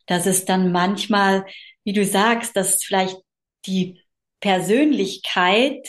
Dass 0.07 0.25
es 0.25 0.45
dann 0.45 0.71
manchmal, 0.71 1.45
wie 1.83 1.93
du 1.93 2.05
sagst, 2.05 2.55
dass 2.55 2.83
vielleicht 2.83 3.17
die 3.65 4.01
Persönlichkeit 4.39 5.87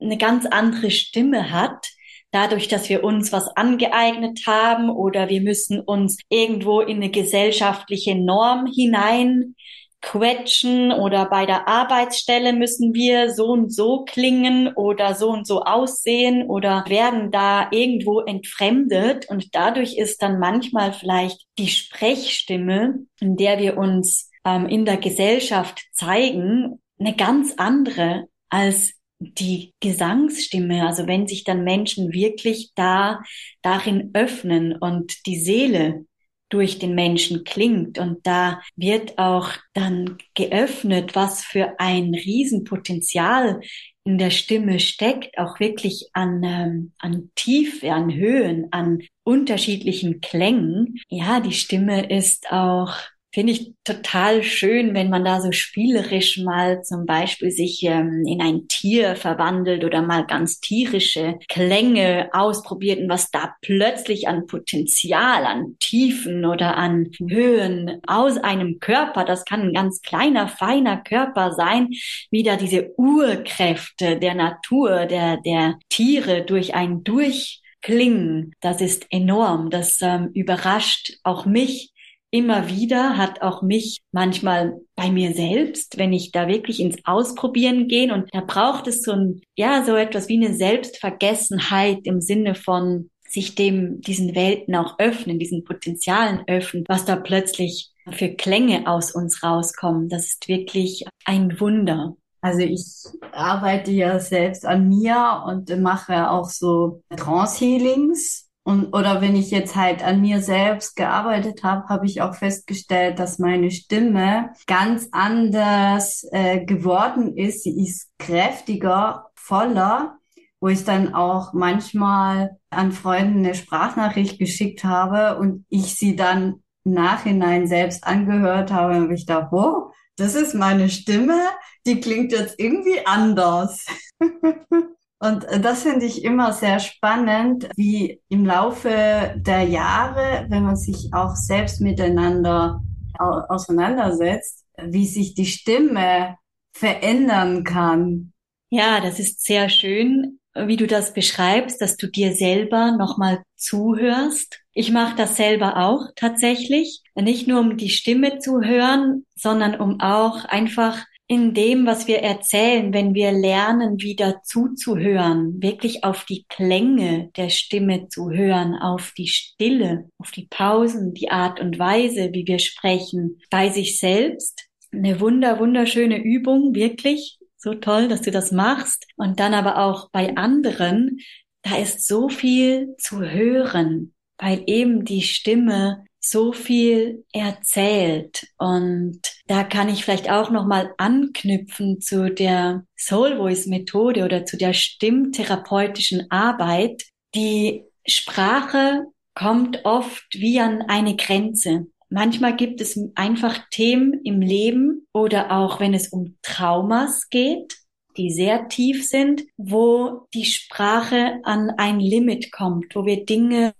eine 0.00 0.18
ganz 0.18 0.46
andere 0.46 0.90
Stimme 0.90 1.52
hat, 1.52 1.86
dadurch, 2.32 2.66
dass 2.66 2.88
wir 2.88 3.04
uns 3.04 3.30
was 3.30 3.48
angeeignet 3.56 4.40
haben 4.46 4.90
oder 4.90 5.28
wir 5.28 5.40
müssen 5.40 5.80
uns 5.80 6.18
irgendwo 6.28 6.80
in 6.80 6.96
eine 6.96 7.10
gesellschaftliche 7.10 8.16
Norm 8.16 8.66
hinein 8.66 9.54
quetschen 10.02 10.92
oder 10.92 11.26
bei 11.26 11.46
der 11.46 11.68
Arbeitsstelle 11.68 12.52
müssen 12.52 12.92
wir 12.92 13.32
so 13.32 13.46
und 13.46 13.72
so 13.72 14.04
klingen 14.04 14.74
oder 14.74 15.14
so 15.14 15.30
und 15.30 15.46
so 15.46 15.62
aussehen 15.62 16.48
oder 16.48 16.84
werden 16.88 17.30
da 17.30 17.68
irgendwo 17.70 18.20
entfremdet. 18.20 19.28
Und 19.30 19.54
dadurch 19.54 19.96
ist 19.96 20.20
dann 20.22 20.38
manchmal 20.38 20.92
vielleicht 20.92 21.46
die 21.58 21.68
Sprechstimme, 21.68 23.06
in 23.20 23.36
der 23.36 23.58
wir 23.58 23.78
uns 23.78 24.30
ähm, 24.44 24.66
in 24.66 24.84
der 24.84 24.96
Gesellschaft 24.96 25.80
zeigen, 25.92 26.82
eine 26.98 27.14
ganz 27.14 27.54
andere 27.56 28.26
als 28.48 28.92
die 29.18 29.72
Gesangsstimme, 29.80 30.86
also 30.86 31.06
wenn 31.06 31.28
sich 31.28 31.44
dann 31.44 31.62
Menschen 31.62 32.12
wirklich 32.12 32.72
da 32.74 33.20
darin 33.62 34.10
öffnen 34.14 34.76
und 34.76 35.26
die 35.26 35.38
Seele 35.38 36.04
durch 36.52 36.78
den 36.78 36.94
Menschen 36.94 37.44
klingt. 37.44 37.98
Und 37.98 38.26
da 38.26 38.60
wird 38.76 39.18
auch 39.18 39.50
dann 39.72 40.18
geöffnet, 40.34 41.14
was 41.14 41.42
für 41.42 41.78
ein 41.78 42.14
Riesenpotenzial 42.14 43.60
in 44.04 44.18
der 44.18 44.30
Stimme 44.30 44.80
steckt, 44.80 45.38
auch 45.38 45.60
wirklich 45.60 46.08
an, 46.12 46.42
ähm, 46.44 46.92
an 46.98 47.30
Tiefe, 47.36 47.92
an 47.92 48.12
Höhen, 48.12 48.66
an 48.72 49.02
unterschiedlichen 49.24 50.20
Klängen. 50.20 51.00
Ja, 51.08 51.40
die 51.40 51.52
Stimme 51.52 52.10
ist 52.10 52.50
auch 52.50 52.94
finde 53.32 53.52
ich 53.52 53.72
total 53.84 54.42
schön, 54.42 54.94
wenn 54.94 55.08
man 55.08 55.24
da 55.24 55.40
so 55.40 55.52
spielerisch 55.52 56.38
mal 56.38 56.82
zum 56.82 57.06
Beispiel 57.06 57.50
sich 57.50 57.82
ähm, 57.82 58.24
in 58.26 58.42
ein 58.42 58.68
Tier 58.68 59.16
verwandelt 59.16 59.84
oder 59.84 60.02
mal 60.02 60.26
ganz 60.26 60.60
tierische 60.60 61.38
Klänge 61.48 62.28
ausprobiert 62.32 63.00
und 63.00 63.08
was 63.08 63.30
da 63.30 63.54
plötzlich 63.62 64.28
an 64.28 64.46
Potenzial, 64.46 65.46
an 65.46 65.76
Tiefen 65.80 66.44
oder 66.44 66.76
an 66.76 67.10
Höhen 67.26 68.00
aus 68.06 68.36
einem 68.36 68.78
Körper, 68.80 69.24
das 69.24 69.46
kann 69.46 69.62
ein 69.62 69.72
ganz 69.72 70.02
kleiner, 70.02 70.46
feiner 70.46 70.98
Körper 70.98 71.52
sein, 71.52 71.88
wieder 72.30 72.58
diese 72.58 72.92
Urkräfte 72.98 74.18
der 74.18 74.34
Natur, 74.34 75.06
der, 75.06 75.38
der 75.38 75.78
Tiere 75.88 76.42
durch 76.42 76.74
ein 76.74 77.02
Durchklingen, 77.02 78.54
das 78.60 78.82
ist 78.82 79.06
enorm. 79.10 79.70
Das 79.70 80.00
ähm, 80.02 80.30
überrascht 80.34 81.14
auch 81.22 81.46
mich 81.46 81.91
immer 82.32 82.68
wieder, 82.68 83.18
hat 83.18 83.42
auch 83.42 83.62
mich 83.62 84.00
manchmal 84.10 84.80
bei 84.96 85.12
mir 85.12 85.34
selbst, 85.34 85.98
wenn 85.98 86.12
ich 86.12 86.32
da 86.32 86.48
wirklich 86.48 86.80
ins 86.80 86.96
Ausprobieren 87.04 87.88
gehe 87.88 88.12
und 88.12 88.28
da 88.32 88.40
braucht 88.40 88.88
es 88.88 89.02
so 89.02 89.12
ein, 89.12 89.42
ja, 89.54 89.84
so 89.84 89.94
etwas 89.94 90.28
wie 90.28 90.42
eine 90.42 90.54
Selbstvergessenheit 90.54 92.00
im 92.04 92.20
Sinne 92.20 92.54
von 92.54 93.10
sich 93.28 93.54
dem, 93.54 94.00
diesen 94.00 94.34
Welten 94.34 94.74
auch 94.74 94.98
öffnen, 94.98 95.38
diesen 95.38 95.64
Potenzialen 95.64 96.42
öffnen, 96.46 96.84
was 96.88 97.04
da 97.04 97.16
plötzlich 97.16 97.90
für 98.10 98.30
Klänge 98.30 98.86
aus 98.86 99.12
uns 99.12 99.42
rauskommen. 99.42 100.08
Das 100.08 100.24
ist 100.24 100.48
wirklich 100.48 101.04
ein 101.24 101.60
Wunder. 101.60 102.16
Also 102.40 102.60
ich 102.60 102.84
arbeite 103.32 103.92
ja 103.92 104.18
selbst 104.18 104.66
an 104.66 104.88
mir 104.88 105.44
und 105.46 105.68
mache 105.80 106.30
auch 106.30 106.48
so 106.48 107.02
Trance-Healings 107.14 108.48
und, 108.64 108.94
oder 108.94 109.20
wenn 109.20 109.34
ich 109.34 109.50
jetzt 109.50 109.74
halt 109.74 110.04
an 110.04 110.20
mir 110.20 110.40
selbst 110.40 110.94
gearbeitet 110.94 111.64
habe, 111.64 111.88
habe 111.88 112.06
ich 112.06 112.22
auch 112.22 112.34
festgestellt, 112.34 113.18
dass 113.18 113.40
meine 113.40 113.70
Stimme 113.72 114.52
ganz 114.66 115.08
anders 115.10 116.24
äh, 116.30 116.64
geworden 116.64 117.36
ist. 117.36 117.64
Sie 117.64 117.82
ist 117.82 118.10
kräftiger, 118.18 119.26
voller, 119.34 120.18
wo 120.60 120.68
ich 120.68 120.84
dann 120.84 121.12
auch 121.12 121.52
manchmal 121.54 122.56
an 122.70 122.92
Freunden 122.92 123.38
eine 123.38 123.56
Sprachnachricht 123.56 124.38
geschickt 124.38 124.84
habe 124.84 125.38
und 125.40 125.66
ich 125.68 125.96
sie 125.96 126.14
dann 126.14 126.62
Nachhinein 126.84 127.66
selbst 127.66 128.04
angehört 128.04 128.72
habe 128.72 128.98
und 128.98 129.12
ich 129.12 129.26
dachte, 129.26 129.54
oh, 129.56 129.92
das 130.16 130.36
ist 130.36 130.54
meine 130.54 130.88
Stimme, 130.88 131.40
die 131.84 132.00
klingt 132.00 132.30
jetzt 132.30 132.60
irgendwie 132.60 133.04
anders. 133.04 133.86
Und 135.22 135.46
das 135.60 135.84
finde 135.84 136.04
ich 136.04 136.24
immer 136.24 136.52
sehr 136.52 136.80
spannend, 136.80 137.68
wie 137.76 138.20
im 138.28 138.44
Laufe 138.44 139.34
der 139.36 139.62
Jahre, 139.62 140.46
wenn 140.48 140.64
man 140.64 140.74
sich 140.74 141.10
auch 141.12 141.36
selbst 141.36 141.80
miteinander 141.80 142.82
auseinandersetzt, 143.20 144.64
wie 144.82 145.06
sich 145.06 145.36
die 145.36 145.46
Stimme 145.46 146.38
verändern 146.72 147.62
kann. 147.62 148.32
Ja, 148.70 149.00
das 149.00 149.20
ist 149.20 149.44
sehr 149.44 149.68
schön, 149.68 150.40
wie 150.56 150.76
du 150.76 150.88
das 150.88 151.14
beschreibst, 151.14 151.80
dass 151.80 151.96
du 151.96 152.08
dir 152.08 152.34
selber 152.34 152.96
nochmal 152.96 153.44
zuhörst. 153.54 154.58
Ich 154.72 154.90
mache 154.90 155.14
das 155.14 155.36
selber 155.36 155.76
auch 155.76 156.08
tatsächlich, 156.16 157.00
nicht 157.14 157.46
nur 157.46 157.60
um 157.60 157.76
die 157.76 157.90
Stimme 157.90 158.40
zu 158.40 158.60
hören, 158.60 159.24
sondern 159.36 159.78
um 159.78 160.00
auch 160.00 160.44
einfach 160.46 161.04
in 161.32 161.54
dem, 161.54 161.86
was 161.86 162.06
wir 162.08 162.18
erzählen, 162.18 162.92
wenn 162.92 163.14
wir 163.14 163.32
lernen, 163.32 163.98
wieder 164.02 164.42
zuzuhören, 164.42 165.62
wirklich 165.62 166.04
auf 166.04 166.26
die 166.26 166.44
Klänge 166.46 167.30
der 167.38 167.48
Stimme 167.48 168.08
zu 168.08 168.30
hören, 168.30 168.74
auf 168.74 169.14
die 169.16 169.28
Stille, 169.28 170.10
auf 170.18 170.30
die 170.30 170.46
Pausen, 170.50 171.14
die 171.14 171.30
Art 171.30 171.58
und 171.58 171.78
Weise, 171.78 172.34
wie 172.34 172.46
wir 172.46 172.58
sprechen, 172.58 173.40
bei 173.48 173.70
sich 173.70 173.98
selbst. 173.98 174.68
Eine 174.92 175.20
wunder, 175.20 175.58
wunderschöne 175.58 176.22
Übung, 176.22 176.74
wirklich. 176.74 177.38
So 177.56 177.72
toll, 177.72 178.08
dass 178.08 178.20
du 178.20 178.30
das 178.30 178.52
machst. 178.52 179.06
Und 179.16 179.40
dann 179.40 179.54
aber 179.54 179.78
auch 179.78 180.10
bei 180.10 180.36
anderen, 180.36 181.18
da 181.62 181.78
ist 181.78 182.06
so 182.06 182.28
viel 182.28 182.94
zu 182.98 183.22
hören, 183.22 184.12
weil 184.36 184.64
eben 184.66 185.06
die 185.06 185.22
Stimme 185.22 186.04
so 186.24 186.52
viel 186.52 187.24
erzählt 187.32 188.46
und 188.56 189.20
da 189.48 189.64
kann 189.64 189.88
ich 189.88 190.04
vielleicht 190.04 190.30
auch 190.30 190.50
noch 190.50 190.66
mal 190.66 190.94
anknüpfen 190.96 192.00
zu 192.00 192.32
der 192.32 192.84
Soul 192.96 193.36
Voice 193.36 193.66
Methode 193.66 194.24
oder 194.24 194.46
zu 194.46 194.56
der 194.56 194.72
stimmtherapeutischen 194.72 196.30
Arbeit. 196.30 197.02
Die 197.34 197.82
Sprache 198.06 199.04
kommt 199.34 199.84
oft 199.84 200.26
wie 200.34 200.60
an 200.60 200.82
eine 200.82 201.16
Grenze. 201.16 201.86
Manchmal 202.08 202.54
gibt 202.54 202.80
es 202.80 202.98
einfach 203.14 203.58
Themen 203.70 204.20
im 204.22 204.40
Leben 204.40 205.06
oder 205.12 205.50
auch 205.50 205.80
wenn 205.80 205.94
es 205.94 206.08
um 206.08 206.36
Traumas 206.42 207.28
geht, 207.30 207.78
die 208.16 208.30
sehr 208.30 208.68
tief 208.68 209.08
sind, 209.08 209.44
wo 209.56 210.26
die 210.34 210.44
Sprache 210.44 211.40
an 211.44 211.70
ein 211.78 211.98
Limit 211.98 212.52
kommt, 212.52 212.94
wo 212.94 213.06
wir 213.06 213.24
Dinge 213.24 213.72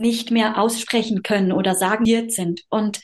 nicht 0.00 0.30
mehr 0.30 0.58
aussprechen 0.58 1.22
können 1.22 1.52
oder 1.52 1.74
sagen 1.74 2.06
wird 2.06 2.32
sind. 2.32 2.62
Und 2.68 3.00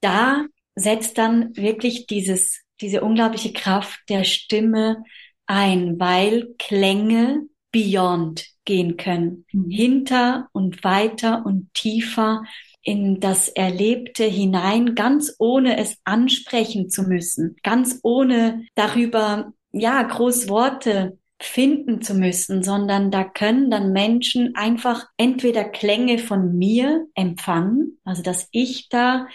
da 0.00 0.46
setzt 0.74 1.18
dann 1.18 1.56
wirklich 1.56 2.06
dieses, 2.06 2.62
diese 2.80 3.02
unglaubliche 3.02 3.52
Kraft 3.52 4.00
der 4.08 4.24
Stimme 4.24 5.04
ein, 5.46 5.98
weil 5.98 6.54
Klänge 6.58 7.46
beyond 7.72 8.46
gehen 8.64 8.96
können, 8.96 9.44
mhm. 9.52 9.70
hinter 9.70 10.48
und 10.52 10.84
weiter 10.84 11.44
und 11.44 11.72
tiefer 11.74 12.42
in 12.82 13.20
das 13.20 13.48
Erlebte 13.48 14.24
hinein, 14.24 14.94
ganz 14.94 15.34
ohne 15.38 15.78
es 15.78 15.96
ansprechen 16.04 16.90
zu 16.90 17.04
müssen, 17.04 17.56
ganz 17.62 18.00
ohne 18.02 18.66
darüber, 18.74 19.52
ja, 19.72 20.02
groß 20.02 20.48
Worte 20.48 21.18
finden 21.44 22.02
zu 22.02 22.14
müssen, 22.14 22.62
sondern 22.62 23.10
da 23.10 23.24
können 23.24 23.70
dann 23.70 23.92
Menschen 23.92 24.54
einfach 24.54 25.06
entweder 25.16 25.64
Klänge 25.64 26.18
von 26.18 26.56
mir 26.56 27.06
empfangen, 27.14 27.98
also 28.04 28.22
dass 28.22 28.48
ich 28.52 28.88
da 28.88 29.26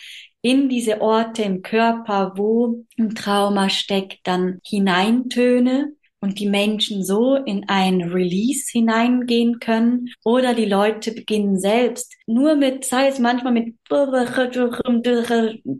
in 0.41 0.69
diese 0.69 1.01
Orte 1.01 1.43
im 1.43 1.61
Körper, 1.61 2.33
wo 2.35 2.85
ein 2.97 3.15
Trauma 3.15 3.69
steckt, 3.69 4.19
dann 4.23 4.59
hineintöne 4.63 5.93
und 6.19 6.39
die 6.39 6.49
Menschen 6.49 7.03
so 7.03 7.35
in 7.35 7.67
ein 7.67 8.01
Release 8.01 8.71
hineingehen 8.71 9.59
können. 9.59 10.09
Oder 10.23 10.53
die 10.53 10.65
Leute 10.65 11.11
beginnen 11.11 11.59
selbst 11.59 12.15
nur 12.25 12.55
mit, 12.55 12.85
sei 12.85 13.07
es 13.07 13.19
manchmal 13.19 13.53
mit 13.53 13.75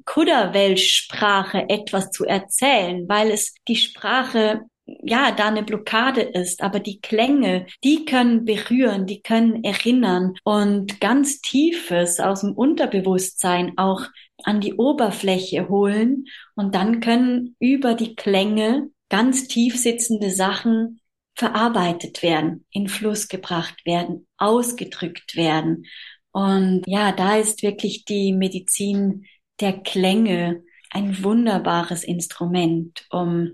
Kudderwelschsprache 0.06 1.70
etwas 1.70 2.12
zu 2.12 2.26
erzählen, 2.26 3.08
weil 3.08 3.32
es 3.32 3.56
die 3.68 3.78
Sprache 3.78 4.62
ja, 4.88 5.32
da 5.32 5.48
eine 5.48 5.64
Blockade 5.64 6.22
ist, 6.22 6.62
aber 6.62 6.80
die 6.80 7.02
Klänge, 7.02 7.66
die 7.84 8.06
können 8.06 8.46
berühren, 8.46 9.06
die 9.06 9.22
können 9.22 9.64
erinnern 9.64 10.36
und 10.44 11.02
ganz 11.02 11.42
Tiefes 11.42 12.20
aus 12.20 12.42
dem 12.42 12.54
Unterbewusstsein 12.54 13.78
auch 13.78 14.04
an 14.44 14.62
die 14.62 14.76
Oberfläche 14.76 15.68
holen 15.68 16.26
und 16.56 16.74
dann 16.74 17.02
können 17.02 17.56
über 17.60 17.96
die 17.96 18.16
Klänge 18.16 18.90
ganz 19.10 19.48
tief 19.48 19.78
sitzende 19.78 20.32
Sachen 20.32 21.02
verarbeitet 21.36 22.24
werden, 22.24 22.66
in 22.72 22.88
Fluss 22.88 23.28
gebracht 23.28 23.86
werden, 23.86 24.28
ausgedrückt 24.38 25.36
werden. 25.36 25.86
Und 26.32 26.84
ja, 26.88 27.12
da 27.12 27.36
ist 27.36 27.62
wirklich 27.62 28.06
die 28.06 28.32
Medizin 28.34 29.26
der 29.60 29.74
Klänge 29.74 30.64
ein 30.92 31.24
wunderbares 31.24 32.04
Instrument, 32.04 33.06
um 33.10 33.54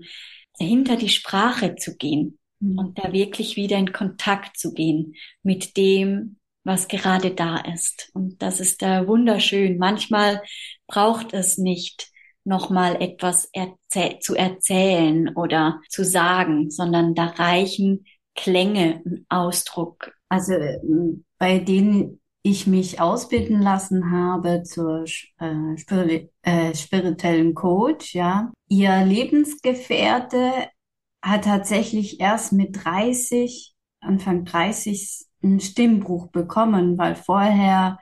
hinter 0.58 0.96
die 0.96 1.08
Sprache 1.08 1.76
zu 1.76 1.96
gehen 1.96 2.38
mhm. 2.60 2.78
und 2.78 2.98
da 2.98 3.12
wirklich 3.12 3.56
wieder 3.56 3.76
in 3.76 3.92
Kontakt 3.92 4.56
zu 4.56 4.72
gehen 4.72 5.14
mit 5.42 5.76
dem, 5.76 6.36
was 6.64 6.88
gerade 6.88 7.32
da 7.32 7.58
ist. 7.58 8.10
Und 8.14 8.40
das 8.42 8.60
ist 8.60 8.82
da 8.82 9.06
wunderschön. 9.06 9.78
Manchmal 9.78 10.42
braucht 10.86 11.34
es 11.34 11.58
nicht 11.58 12.10
nochmal 12.44 13.00
etwas 13.02 13.48
erzäh 13.52 14.18
zu 14.20 14.34
erzählen 14.34 15.34
oder 15.34 15.80
zu 15.88 16.04
sagen, 16.04 16.70
sondern 16.70 17.14
da 17.14 17.26
reichen 17.26 18.06
Klänge 18.34 19.02
im 19.04 19.26
Ausdruck. 19.28 20.12
Also 20.28 20.54
ähm, 20.54 21.24
bei 21.38 21.58
denen 21.58 22.20
ich 22.46 22.66
mich 22.66 23.00
ausbilden 23.00 23.62
lassen 23.62 24.10
habe 24.10 24.64
zur 24.64 25.04
äh, 25.38 25.78
Spiri 25.78 26.30
äh, 26.42 26.74
spirituellen 26.74 27.54
Coach, 27.54 28.14
ja. 28.14 28.52
Ihr 28.68 29.02
Lebensgefährte 29.02 30.52
hat 31.22 31.44
tatsächlich 31.44 32.20
erst 32.20 32.52
mit 32.52 32.84
30, 32.84 33.74
Anfang 34.00 34.44
30 34.44 35.24
einen 35.42 35.60
Stimmbruch 35.60 36.28
bekommen, 36.28 36.98
weil 36.98 37.14
vorher 37.14 37.98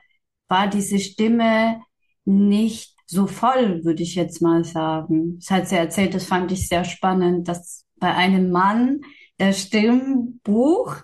war 0.49 0.67
diese 0.67 0.99
Stimme 0.99 1.81
nicht 2.25 2.97
so 3.05 3.27
voll, 3.27 3.85
würde 3.85 4.03
ich 4.03 4.15
jetzt 4.15 4.41
mal 4.41 4.65
sagen. 4.65 5.39
Das 5.39 5.51
hat 5.51 5.69
sie 5.69 5.77
erzählt, 5.77 6.13
das 6.13 6.25
fand 6.25 6.51
ich 6.51 6.67
sehr 6.67 6.83
spannend, 6.83 7.47
dass 7.47 7.85
bei 7.95 8.13
einem 8.13 8.51
Mann 8.51 9.01
der 9.39 9.53
Stimmbruch 9.53 10.97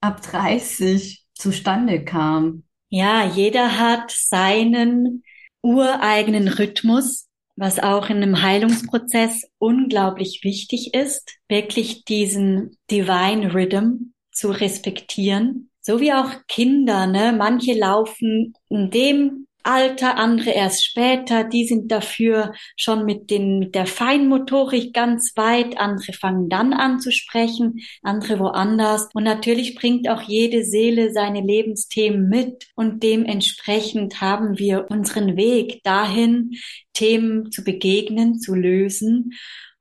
ab 0.00 0.22
30 0.22 1.26
zustande 1.34 2.04
kam. 2.04 2.62
Ja, 2.96 3.26
jeder 3.26 3.80
hat 3.80 4.12
seinen 4.12 5.24
ureigenen 5.62 6.46
Rhythmus, 6.46 7.28
was 7.56 7.80
auch 7.80 8.08
in 8.08 8.18
einem 8.18 8.40
Heilungsprozess 8.40 9.50
unglaublich 9.58 10.42
wichtig 10.44 10.94
ist, 10.94 11.36
wirklich 11.48 12.04
diesen 12.04 12.78
Divine 12.92 13.52
Rhythm 13.52 14.12
zu 14.30 14.52
respektieren. 14.52 15.70
So 15.80 15.98
wie 15.98 16.12
auch 16.12 16.30
Kinder, 16.46 17.08
ne? 17.08 17.34
Manche 17.36 17.72
laufen 17.76 18.54
in 18.68 18.92
dem 18.92 19.48
Alter, 19.64 20.18
andere 20.18 20.50
erst 20.50 20.84
später. 20.84 21.42
Die 21.42 21.66
sind 21.66 21.90
dafür 21.90 22.52
schon 22.76 23.06
mit, 23.06 23.30
den, 23.30 23.58
mit 23.58 23.74
der 23.74 23.86
Feinmotorik 23.86 24.92
ganz 24.92 25.32
weit. 25.36 25.78
Andere 25.78 26.12
fangen 26.12 26.50
dann 26.50 26.74
an 26.74 27.00
zu 27.00 27.10
sprechen, 27.10 27.80
andere 28.02 28.38
woanders. 28.38 29.08
Und 29.14 29.24
natürlich 29.24 29.74
bringt 29.74 30.08
auch 30.08 30.20
jede 30.20 30.64
Seele 30.64 31.12
seine 31.12 31.40
Lebensthemen 31.40 32.28
mit. 32.28 32.66
Und 32.76 33.02
dementsprechend 33.02 34.20
haben 34.20 34.58
wir 34.58 34.90
unseren 34.90 35.36
Weg 35.36 35.82
dahin, 35.82 36.52
Themen 36.92 37.50
zu 37.50 37.64
begegnen, 37.64 38.38
zu 38.38 38.54
lösen. 38.54 39.32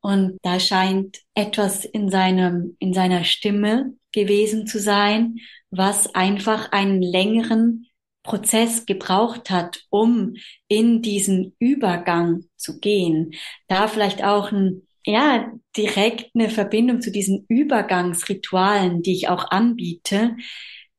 Und 0.02 0.38
da 0.43 0.62
scheint 0.62 1.19
etwas 1.36 1.84
in 1.84 2.10
seinem, 2.10 2.78
in 2.80 2.93
seiner 2.93 3.26
Stimme 3.26 3.93
gewesen 4.13 4.65
zu 4.65 4.80
sein, 4.80 5.39
was 5.72 6.15
einfach 6.15 6.72
einen 6.72 7.02
längeren 7.02 7.88
Prozess 8.23 8.86
gebraucht 8.86 9.49
hat, 9.49 9.83
um 9.89 10.36
in 10.67 11.01
diesen 11.01 11.55
Übergang 11.59 12.45
zu 12.55 12.79
gehen. 12.79 13.33
Da 13.67 13.88
vielleicht 13.88 14.23
auch 14.23 14.51
ein, 14.51 14.88
ja, 15.05 15.51
direkt 15.75 16.31
eine 16.33 16.49
Verbindung 16.49 17.01
zu 17.01 17.12
diesen 17.12 17.45
Übergangsritualen, 17.47 19.01
die 19.01 19.13
ich 19.13 19.27
auch 19.29 19.51
anbiete, 19.51 20.38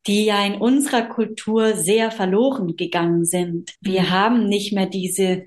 die 0.06 0.26
ja 0.26 0.44
in 0.44 0.56
unserer 0.56 1.02
Kultur 1.02 1.74
sehr 1.74 2.10
verloren 2.10 2.76
gegangen 2.76 3.24
sind. 3.24 3.74
Wir 3.80 4.02
mhm. 4.02 4.10
haben 4.10 4.46
nicht 4.46 4.72
mehr 4.72 4.86
diese 4.86 5.46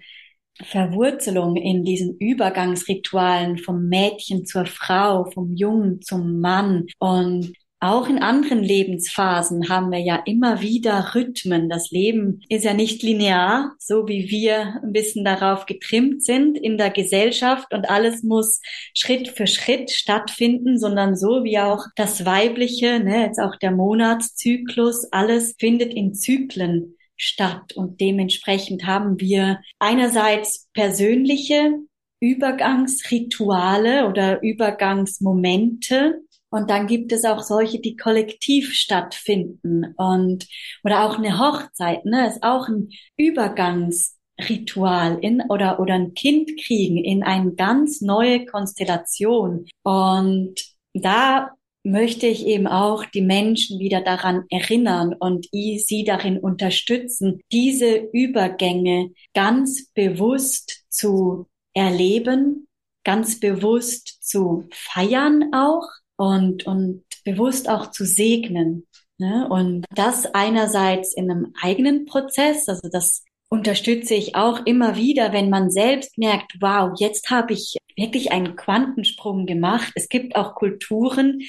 Verwurzelung 0.63 1.55
in 1.55 1.83
diesen 1.83 2.17
Übergangsritualen 2.17 3.59
vom 3.59 3.87
Mädchen 3.87 4.45
zur 4.45 4.65
Frau, 4.65 5.25
vom 5.25 5.53
Jungen 5.55 6.01
zum 6.01 6.39
Mann. 6.39 6.87
Und 6.97 7.53
auch 7.79 8.09
in 8.09 8.17
anderen 8.19 8.63
Lebensphasen 8.63 9.69
haben 9.69 9.91
wir 9.91 9.99
ja 9.99 10.21
immer 10.25 10.61
wieder 10.61 11.13
Rhythmen. 11.13 11.69
Das 11.69 11.91
Leben 11.91 12.41
ist 12.49 12.65
ja 12.65 12.73
nicht 12.73 13.03
linear, 13.03 13.73
so 13.77 14.07
wie 14.07 14.29
wir 14.29 14.79
ein 14.83 14.93
bisschen 14.93 15.23
darauf 15.23 15.67
getrimmt 15.67 16.23
sind 16.23 16.57
in 16.57 16.77
der 16.77 16.89
Gesellschaft 16.89 17.73
und 17.73 17.89
alles 17.89 18.23
muss 18.23 18.61
Schritt 18.95 19.29
für 19.29 19.45
Schritt 19.45 19.91
stattfinden, 19.91 20.79
sondern 20.79 21.15
so 21.15 21.43
wie 21.43 21.59
auch 21.59 21.85
das 21.95 22.25
Weibliche, 22.25 22.99
ne, 22.99 23.25
jetzt 23.25 23.39
auch 23.39 23.55
der 23.55 23.71
Monatszyklus, 23.71 25.11
alles 25.11 25.55
findet 25.59 25.93
in 25.93 26.15
Zyklen 26.15 26.95
statt 27.15 27.73
und 27.75 28.01
dementsprechend 28.01 28.85
haben 28.85 29.19
wir 29.19 29.59
einerseits 29.79 30.67
persönliche 30.73 31.73
Übergangsrituale 32.19 34.07
oder 34.07 34.41
Übergangsmomente. 34.41 36.21
Und 36.49 36.69
dann 36.69 36.87
gibt 36.87 37.11
es 37.11 37.25
auch 37.25 37.41
solche, 37.41 37.79
die 37.79 37.97
kollektiv 37.97 38.73
stattfinden 38.73 39.93
und 39.97 40.47
oder 40.83 41.05
auch 41.05 41.17
eine 41.17 41.39
Hochzeit, 41.39 42.05
ne, 42.05 42.27
ist 42.27 42.41
auch 42.41 42.69
ein 42.69 42.89
Übergangsritual 43.17 45.19
in 45.21 45.41
oder 45.49 45.79
oder 45.79 45.95
ein 45.95 46.13
Kind 46.13 46.51
kriegen 46.63 47.03
in 47.03 47.23
eine 47.23 47.53
ganz 47.53 48.01
neue 48.01 48.45
Konstellation. 48.45 49.65
Und 49.83 50.55
da 50.93 51.51
möchte 51.83 52.27
ich 52.27 52.45
eben 52.45 52.67
auch 52.67 53.05
die 53.05 53.21
Menschen 53.21 53.79
wieder 53.79 54.01
daran 54.01 54.43
erinnern 54.49 55.13
und 55.13 55.47
sie 55.51 56.03
darin 56.05 56.39
unterstützen, 56.39 57.41
diese 57.51 58.09
Übergänge 58.13 59.11
ganz 59.33 59.91
bewusst 59.93 60.85
zu 60.89 61.47
erleben, 61.73 62.67
ganz 63.03 63.39
bewusst 63.39 64.17
zu 64.21 64.67
feiern 64.71 65.53
auch 65.53 65.87
und, 66.17 66.65
und 66.65 67.03
bewusst 67.23 67.69
auch 67.69 67.91
zu 67.91 68.05
segnen. 68.05 68.87
Ne? 69.17 69.47
Und 69.49 69.85
das 69.95 70.25
einerseits 70.33 71.13
in 71.15 71.31
einem 71.31 71.53
eigenen 71.61 72.05
Prozess, 72.05 72.67
also 72.67 72.89
das 72.91 73.23
unterstütze 73.49 74.13
ich 74.13 74.35
auch 74.35 74.65
immer 74.65 74.97
wieder, 74.97 75.31
wenn 75.31 75.49
man 75.49 75.71
selbst 75.71 76.17
merkt, 76.17 76.57
wow, 76.59 76.91
jetzt 76.99 77.29
habe 77.29 77.53
ich 77.53 77.77
wirklich 77.95 78.31
einen 78.31 78.55
Quantensprung 78.55 79.45
gemacht. 79.45 79.91
Es 79.95 80.09
gibt 80.09 80.35
auch 80.35 80.55
Kulturen, 80.55 81.41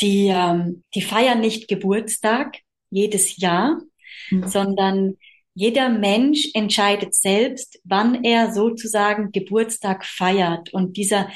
die, 0.00 0.28
ähm, 0.28 0.82
die 0.94 1.02
feiern 1.02 1.40
nicht 1.40 1.68
Geburtstag 1.68 2.58
jedes 2.90 3.36
Jahr, 3.36 3.80
mhm. 4.30 4.48
sondern 4.48 5.16
jeder 5.54 5.88
Mensch 5.88 6.48
entscheidet 6.54 7.14
selbst, 7.14 7.80
wann 7.84 8.24
er 8.24 8.52
sozusagen 8.52 9.32
Geburtstag 9.32 10.04
feiert. 10.04 10.72
Und 10.72 10.96
dieser 10.96 11.30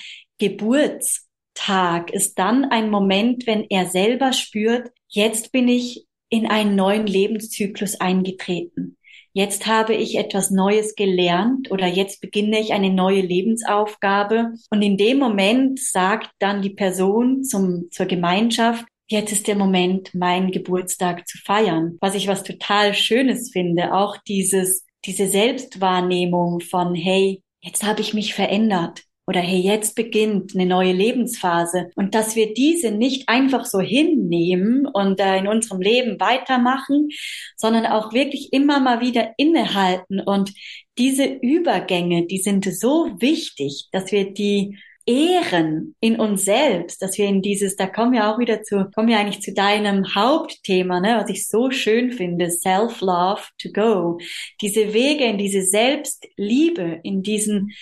Geburtstag 1.54 2.10
ist 2.12 2.38
dann 2.38 2.64
ein 2.66 2.90
Moment, 2.90 3.46
wenn 3.46 3.64
er 3.70 3.86
selber 3.86 4.32
spürt, 4.32 4.90
jetzt 5.08 5.52
bin 5.52 5.68
ich 5.68 6.06
in 6.28 6.46
einen 6.46 6.76
neuen 6.76 7.06
Lebenszyklus 7.06 8.00
eingetreten. 8.00 8.96
Jetzt 9.32 9.66
habe 9.66 9.94
ich 9.94 10.16
etwas 10.16 10.50
Neues 10.50 10.94
gelernt 10.94 11.70
oder 11.70 11.86
jetzt 11.86 12.20
beginne 12.20 12.60
ich 12.60 12.72
eine 12.72 12.90
neue 12.90 13.20
Lebensaufgabe. 13.20 14.52
Und 14.70 14.82
in 14.82 14.96
dem 14.96 15.18
Moment 15.18 15.80
sagt 15.80 16.30
dann 16.38 16.62
die 16.62 16.70
Person 16.70 17.42
zum, 17.42 17.88
zur 17.90 18.06
Gemeinschaft, 18.06 18.84
jetzt 19.08 19.32
ist 19.32 19.48
der 19.48 19.56
Moment, 19.56 20.14
meinen 20.14 20.52
Geburtstag 20.52 21.26
zu 21.26 21.38
feiern. 21.38 21.96
Was 22.00 22.14
ich 22.14 22.28
was 22.28 22.44
total 22.44 22.94
Schönes 22.94 23.50
finde, 23.52 23.94
auch 23.94 24.16
dieses, 24.28 24.84
diese 25.04 25.26
Selbstwahrnehmung 25.28 26.60
von, 26.60 26.94
hey, 26.94 27.42
jetzt 27.60 27.82
habe 27.82 28.02
ich 28.02 28.14
mich 28.14 28.34
verändert. 28.34 29.02
Oder 29.26 29.40
hey, 29.40 29.60
jetzt 29.60 29.94
beginnt 29.94 30.54
eine 30.54 30.66
neue 30.66 30.92
Lebensphase. 30.92 31.90
Und 31.96 32.14
dass 32.14 32.37
wir 32.37 32.52
diese 32.52 32.90
nicht 32.90 33.28
einfach 33.28 33.64
so 33.64 33.80
hinnehmen 33.80 34.87
und 34.87 35.18
äh, 35.18 35.38
in 35.38 35.48
unserem 35.48 35.80
Leben 35.80 36.20
weitermachen, 36.20 37.08
sondern 37.56 37.87
auch 37.87 38.12
wirklich 38.12 38.52
immer 38.52 38.80
mal 38.80 39.00
wieder 39.00 39.32
innehalten. 39.38 40.20
Und 40.20 40.52
diese 40.98 41.24
Übergänge, 41.24 42.26
die 42.26 42.38
sind 42.38 42.64
so 42.64 43.10
wichtig, 43.18 43.88
dass 43.92 44.12
wir 44.12 44.32
die 44.32 44.78
ehren 45.06 45.94
in 46.00 46.18
uns 46.18 46.44
selbst, 46.44 47.02
dass 47.02 47.18
wir 47.18 47.26
in 47.26 47.42
dieses, 47.42 47.76
da 47.76 47.87
kommen 47.87 48.12
wir 48.12 48.28
auch 48.28 48.38
wieder 48.38 48.62
zu, 48.62 48.88
kommen 48.94 49.08
wir 49.08 49.18
eigentlich 49.18 49.42
zu 49.42 49.52
deinem 49.52 50.14
Hauptthema, 50.14 51.00
ne, 51.00 51.18
was 51.20 51.30
ich 51.30 51.46
so 51.46 51.70
schön 51.70 52.12
finde, 52.12 52.50
Self-Love 52.50 53.42
to 53.58 53.70
go. 53.70 54.18
Diese 54.60 54.94
Wege 54.94 55.24
in 55.24 55.38
diese 55.38 55.62
Selbstliebe, 55.62 57.00
in 57.02 57.22
diesen 57.22 57.72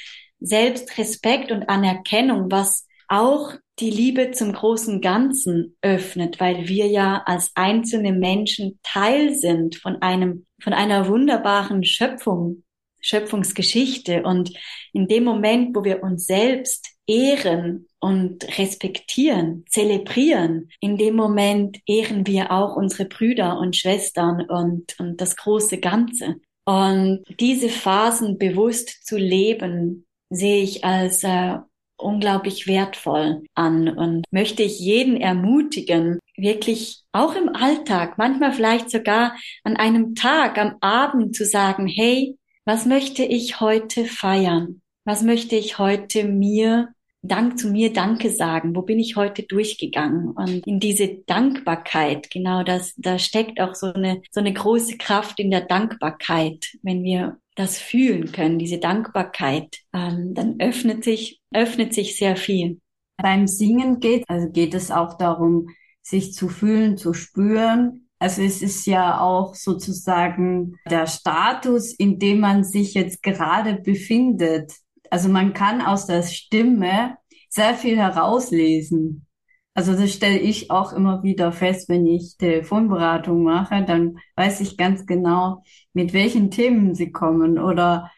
Selbstrespekt 0.44 1.52
und 1.52 1.68
Anerkennung, 1.68 2.50
was 2.50 2.87
auch 3.09 3.52
die 3.78 3.90
Liebe 3.90 4.31
zum 4.33 4.52
großen 4.52 5.00
Ganzen 5.00 5.76
öffnet, 5.83 6.40
weil 6.40 6.68
wir 6.68 6.87
ja 6.87 7.22
als 7.26 7.52
einzelne 7.55 8.12
Menschen 8.12 8.78
Teil 8.83 9.35
sind 9.35 9.76
von 9.76 10.00
einem, 10.02 10.46
von 10.61 10.72
einer 10.72 11.09
wunderbaren 11.09 11.85
Schöpfung, 11.85 12.64
Schöpfungsgeschichte. 13.00 14.22
Und 14.22 14.52
in 14.92 15.09
dem 15.09 15.24
Moment, 15.24 15.74
wo 15.74 15.85
wir 15.85 16.02
uns 16.02 16.26
selbst 16.26 16.88
ehren 17.07 17.88
und 17.98 18.59
respektieren, 18.59 19.64
zelebrieren, 19.68 20.68
in 20.81 20.96
dem 20.96 21.16
Moment 21.16 21.81
ehren 21.87 22.26
wir 22.26 22.52
auch 22.52 22.76
unsere 22.76 23.07
Brüder 23.07 23.59
und 23.59 23.76
Schwestern 23.76 24.48
und, 24.48 24.98
und 24.98 25.20
das 25.20 25.37
große 25.37 25.78
Ganze. 25.78 26.37
Und 26.64 27.24
diese 27.40 27.68
Phasen 27.68 28.38
bewusst 28.38 29.05
zu 29.05 29.16
leben, 29.16 30.07
sehe 30.35 30.62
ich 30.62 30.85
als 30.85 31.25
äh, 31.25 31.59
unglaublich 31.97 32.66
wertvoll 32.66 33.45
an 33.55 33.88
und 33.88 34.25
möchte 34.31 34.62
ich 34.62 34.79
jeden 34.81 35.16
ermutigen, 35.16 36.18
wirklich 36.37 37.05
auch 37.12 37.35
im 37.35 37.55
Alltag, 37.55 38.18
manchmal 38.18 38.53
vielleicht 38.53 38.90
sogar 38.90 39.37
an 39.64 39.77
einem 39.77 40.14
Tag, 40.14 40.59
am 40.59 40.77
Abend 40.81 41.37
zu 41.37 41.45
sagen, 41.45 41.87
hey, 41.87 42.37
was 42.64 42.87
möchte 42.87 43.25
ich 43.25 43.61
heute 43.61 44.05
feiern? 44.05 44.83
Was 45.05 45.23
möchte 45.23 45.57
ich 45.57 45.79
heute 45.79 46.25
mir 46.25 46.88
Dank 47.22 47.58
zu 47.58 47.68
mir 47.68 47.92
Danke 47.92 48.30
sagen. 48.30 48.74
Wo 48.74 48.82
bin 48.82 48.98
ich 48.98 49.14
heute 49.14 49.44
durchgegangen? 49.44 50.30
Und 50.30 50.66
in 50.66 50.80
diese 50.80 51.22
Dankbarkeit, 51.26 52.30
genau 52.30 52.64
das, 52.64 52.94
da 52.96 53.18
steckt 53.18 53.61
auch 53.61 53.76
so 53.76 53.92
eine, 53.92 54.22
so 54.32 54.40
eine 54.40 54.52
große 54.52 54.98
Kraft 54.98 55.38
in 55.38 55.50
der 55.50 55.62
Dankbarkeit. 55.62 56.76
Wenn 56.82 57.04
wir 57.04 57.38
das 57.54 57.78
fühlen 57.78 58.32
können, 58.32 58.58
diese 58.58 58.78
Dankbarkeit, 58.78 59.78
ähm, 59.92 60.35
dann 60.35 60.58
öffnet 60.58 61.04
sich, 61.04 61.40
öffnet 61.52 61.94
sich 61.94 62.16
sehr 62.16 62.37
viel. 62.37 62.80
Beim 63.18 63.46
Singen 63.46 64.00
geht, 64.00 64.24
also 64.28 64.50
geht 64.50 64.74
es 64.74 64.90
auch 64.90 65.16
darum, 65.16 65.68
sich 66.02 66.32
zu 66.32 66.48
fühlen, 66.48 66.96
zu 66.96 67.14
spüren. 67.14 68.08
Also 68.18 68.42
es 68.42 68.62
ist 68.62 68.87
ja 68.87 69.20
auch 69.20 69.54
sozusagen 69.54 70.76
der 70.90 71.06
Status, 71.06 71.92
in 71.92 72.18
dem 72.18 72.40
man 72.40 72.64
sich 72.64 72.94
jetzt 72.94 73.22
gerade 73.22 73.74
befindet. 73.74 74.72
Also 75.12 75.29
man 75.29 75.53
kann 75.53 75.83
aus 75.83 76.07
der 76.07 76.22
Stimme 76.22 77.18
sehr 77.51 77.75
viel 77.75 77.98
herauslesen. 77.98 79.27
Also 79.75 79.92
das 79.92 80.11
stelle 80.11 80.38
ich 80.38 80.70
auch 80.70 80.94
immer 80.94 81.22
wieder 81.22 81.53
fest, 81.53 81.90
wenn 81.90 82.07
ich 82.07 82.38
Telefonberatung 82.38 83.42
mache, 83.42 83.85
dann 83.85 84.16
weiß 84.37 84.62
ich 84.62 84.79
ganz 84.79 85.05
genau, 85.05 85.62
mit 85.92 86.14
welchen 86.14 86.51
Themen 86.51 86.94
sie 86.94 87.12
kommen 87.12 87.59
oder 87.59 88.11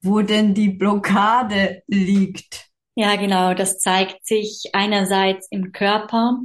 wo 0.00 0.20
denn 0.20 0.54
die 0.54 0.68
Blockade 0.68 1.82
liegt. 1.88 2.70
Ja, 2.94 3.16
genau. 3.16 3.52
Das 3.54 3.80
zeigt 3.80 4.24
sich 4.24 4.70
einerseits 4.72 5.48
im 5.50 5.72
Körper, 5.72 6.42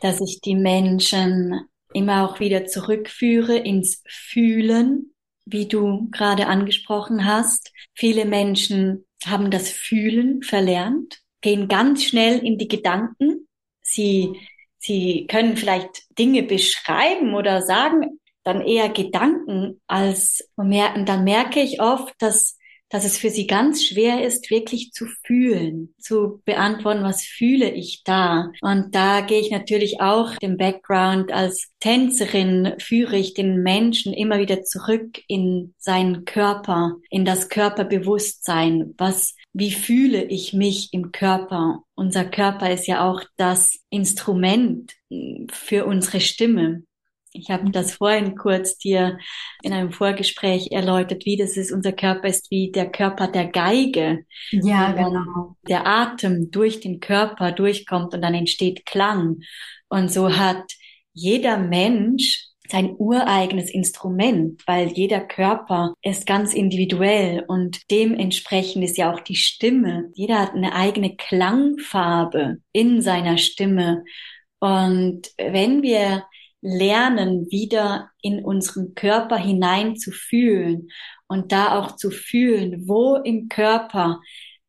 dass 0.00 0.22
ich 0.22 0.40
die 0.40 0.56
Menschen 0.56 1.60
immer 1.92 2.26
auch 2.26 2.40
wieder 2.40 2.64
zurückführe 2.64 3.58
ins 3.58 4.02
Fühlen, 4.08 5.12
wie 5.44 5.68
du 5.68 6.08
gerade 6.10 6.46
angesprochen 6.46 7.26
hast. 7.26 7.70
Viele 7.94 8.24
Menschen 8.24 9.05
haben 9.24 9.50
das 9.50 9.68
Fühlen 9.70 10.42
verlernt, 10.42 11.20
gehen 11.40 11.68
ganz 11.68 12.04
schnell 12.04 12.38
in 12.38 12.58
die 12.58 12.68
Gedanken. 12.68 13.48
Sie, 13.82 14.32
sie 14.78 15.26
können 15.28 15.56
vielleicht 15.56 16.04
Dinge 16.18 16.42
beschreiben 16.42 17.34
oder 17.34 17.62
sagen 17.62 18.20
dann 18.46 18.60
eher 18.60 18.88
Gedanken 18.90 19.80
als 19.88 20.48
merken. 20.56 21.04
Dann 21.04 21.24
merke 21.24 21.60
ich 21.60 21.80
oft, 21.80 22.14
dass 22.18 22.55
dass 22.88 23.04
es 23.04 23.18
für 23.18 23.30
sie 23.30 23.46
ganz 23.46 23.84
schwer 23.84 24.24
ist, 24.24 24.50
wirklich 24.50 24.92
zu 24.92 25.06
fühlen, 25.24 25.94
zu 25.98 26.40
beantworten, 26.44 27.02
was 27.02 27.24
fühle 27.24 27.70
ich 27.70 28.02
da. 28.04 28.52
Und 28.60 28.94
da 28.94 29.20
gehe 29.22 29.40
ich 29.40 29.50
natürlich 29.50 30.00
auch 30.00 30.36
den 30.36 30.56
Background 30.56 31.32
als 31.32 31.72
Tänzerin, 31.80 32.74
führe 32.78 33.16
ich 33.16 33.34
den 33.34 33.62
Menschen 33.62 34.12
immer 34.12 34.38
wieder 34.38 34.62
zurück 34.62 35.20
in 35.26 35.74
seinen 35.78 36.24
Körper, 36.24 36.96
in 37.10 37.24
das 37.24 37.48
Körperbewusstsein. 37.48 38.94
Was, 38.98 39.34
wie 39.52 39.72
fühle 39.72 40.24
ich 40.24 40.52
mich 40.52 40.92
im 40.92 41.12
Körper? 41.12 41.82
Unser 41.94 42.24
Körper 42.24 42.70
ist 42.72 42.86
ja 42.86 43.08
auch 43.08 43.22
das 43.36 43.80
Instrument 43.90 44.92
für 45.50 45.86
unsere 45.86 46.20
Stimme. 46.20 46.82
Ich 47.38 47.50
habe 47.50 47.70
das 47.70 47.94
vorhin 47.94 48.36
kurz 48.36 48.78
dir 48.78 49.18
in 49.62 49.72
einem 49.72 49.92
Vorgespräch 49.92 50.72
erläutert, 50.72 51.24
wie 51.24 51.36
das 51.36 51.56
ist. 51.56 51.72
Unser 51.72 51.92
Körper 51.92 52.28
ist 52.28 52.50
wie 52.50 52.70
der 52.70 52.90
Körper 52.90 53.28
der 53.28 53.46
Geige. 53.46 54.24
Ja, 54.50 54.92
genau. 54.92 55.56
Der 55.68 55.86
Atem 55.86 56.50
durch 56.50 56.80
den 56.80 57.00
Körper 57.00 57.52
durchkommt 57.52 58.14
und 58.14 58.22
dann 58.22 58.34
entsteht 58.34 58.86
Klang. 58.86 59.40
Und 59.88 60.10
so 60.10 60.36
hat 60.36 60.64
jeder 61.12 61.58
Mensch 61.58 62.46
sein 62.68 62.94
ureigenes 62.98 63.70
Instrument, 63.70 64.62
weil 64.66 64.88
jeder 64.88 65.20
Körper 65.20 65.94
ist 66.02 66.26
ganz 66.26 66.54
individuell 66.54 67.44
und 67.46 67.90
dementsprechend 67.90 68.84
ist 68.84 68.96
ja 68.96 69.12
auch 69.12 69.20
die 69.20 69.36
Stimme. 69.36 70.10
Jeder 70.14 70.40
hat 70.40 70.54
eine 70.54 70.74
eigene 70.74 71.16
Klangfarbe 71.16 72.58
in 72.72 73.02
seiner 73.02 73.38
Stimme. 73.38 74.04
Und 74.58 75.28
wenn 75.38 75.82
wir 75.82 76.24
lernen, 76.66 77.50
wieder 77.50 78.10
in 78.20 78.44
unseren 78.44 78.94
Körper 78.94 79.36
hinein 79.36 79.96
zu 79.96 80.10
fühlen 80.10 80.88
und 81.28 81.52
da 81.52 81.78
auch 81.78 81.96
zu 81.96 82.10
fühlen, 82.10 82.88
wo 82.88 83.16
im 83.16 83.48
Körper 83.48 84.20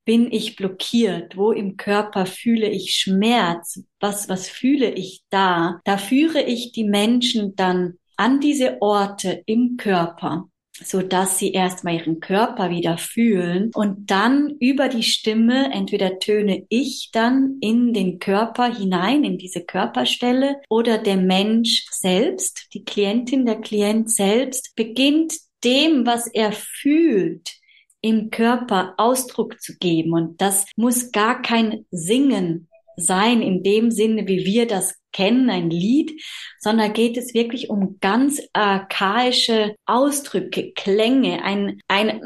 bin 0.05 0.31
ich 0.31 0.55
blockiert? 0.55 1.35
Wo 1.35 1.51
im 1.51 1.75
Körper 1.75 2.25
fühle 2.25 2.69
ich 2.69 2.95
Schmerz? 2.95 3.83
Was, 3.99 4.29
was 4.29 4.47
fühle 4.47 4.91
ich 4.91 5.23
da? 5.29 5.81
Da 5.83 5.97
führe 5.97 6.41
ich 6.41 6.71
die 6.71 6.85
Menschen 6.85 7.55
dann 7.55 7.97
an 8.15 8.39
diese 8.39 8.81
Orte 8.81 9.43
im 9.45 9.75
Körper 9.75 10.47
so 10.83 11.01
dass 11.01 11.39
sie 11.39 11.51
erstmal 11.51 11.95
ihren 11.95 12.19
Körper 12.19 12.69
wieder 12.69 12.97
fühlen 12.97 13.71
und 13.73 14.09
dann 14.11 14.55
über 14.59 14.89
die 14.89 15.03
Stimme 15.03 15.71
entweder 15.73 16.19
töne 16.19 16.65
ich 16.69 17.09
dann 17.11 17.57
in 17.61 17.93
den 17.93 18.19
Körper 18.19 18.75
hinein, 18.75 19.23
in 19.23 19.37
diese 19.37 19.63
Körperstelle 19.63 20.57
oder 20.69 20.97
der 20.97 21.17
Mensch 21.17 21.85
selbst, 21.91 22.67
die 22.73 22.83
Klientin, 22.83 23.45
der 23.45 23.61
Klient 23.61 24.11
selbst 24.11 24.75
beginnt 24.75 25.33
dem, 25.63 26.05
was 26.05 26.27
er 26.27 26.51
fühlt, 26.51 27.57
im 28.01 28.29
Körper 28.29 28.93
Ausdruck 28.97 29.59
zu 29.59 29.75
geben. 29.77 30.13
Und 30.13 30.39
das 30.39 30.65
muss 30.75 31.11
gar 31.11 31.41
kein 31.41 31.85
Singen 31.91 32.69
sein 32.95 33.41
in 33.41 33.63
dem 33.63 33.91
Sinne, 33.91 34.27
wie 34.27 34.45
wir 34.45 34.67
das 34.67 34.95
kennen, 35.17 35.49
ein 35.49 35.71
Lied, 35.71 36.21
sondern 36.59 36.93
geht 36.93 37.17
es 37.17 37.33
wirklich 37.33 37.71
um 37.71 37.97
ganz 37.99 38.39
archaische 38.53 39.75
Ausdrücke, 39.87 40.73
Klänge, 40.73 41.43
ein, 41.43 41.79
ein 41.87 42.21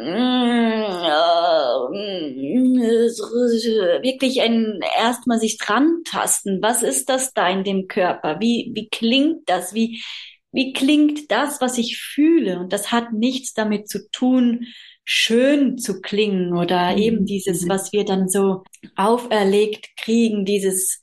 wirklich 4.03 4.41
ein 4.41 4.81
erstmal 4.99 5.39
sich 5.39 5.57
dran 5.57 6.01
tasten. 6.03 6.61
Was 6.61 6.83
ist 6.83 7.07
das 7.09 7.33
da 7.33 7.49
in 7.49 7.63
dem 7.63 7.87
Körper? 7.87 8.41
Wie, 8.41 8.71
wie 8.73 8.89
klingt 8.89 9.49
das? 9.49 9.73
Wie, 9.73 10.03
wie 10.51 10.73
klingt 10.73 11.31
das, 11.31 11.61
was 11.61 11.77
ich 11.77 11.97
fühle? 11.97 12.59
Und 12.59 12.73
das 12.73 12.91
hat 12.91 13.13
nichts 13.13 13.53
damit 13.53 13.87
zu 13.87 14.09
tun, 14.11 14.65
schön 15.05 15.77
zu 15.77 16.01
klingen 16.01 16.57
oder 16.57 16.91
mhm. 16.91 16.97
eben 16.97 17.25
dieses, 17.25 17.63
mhm. 17.63 17.69
was 17.69 17.93
wir 17.93 18.03
dann 18.03 18.27
so 18.27 18.63
auferlegt 18.97 19.95
kriegen, 19.95 20.43
dieses 20.43 20.99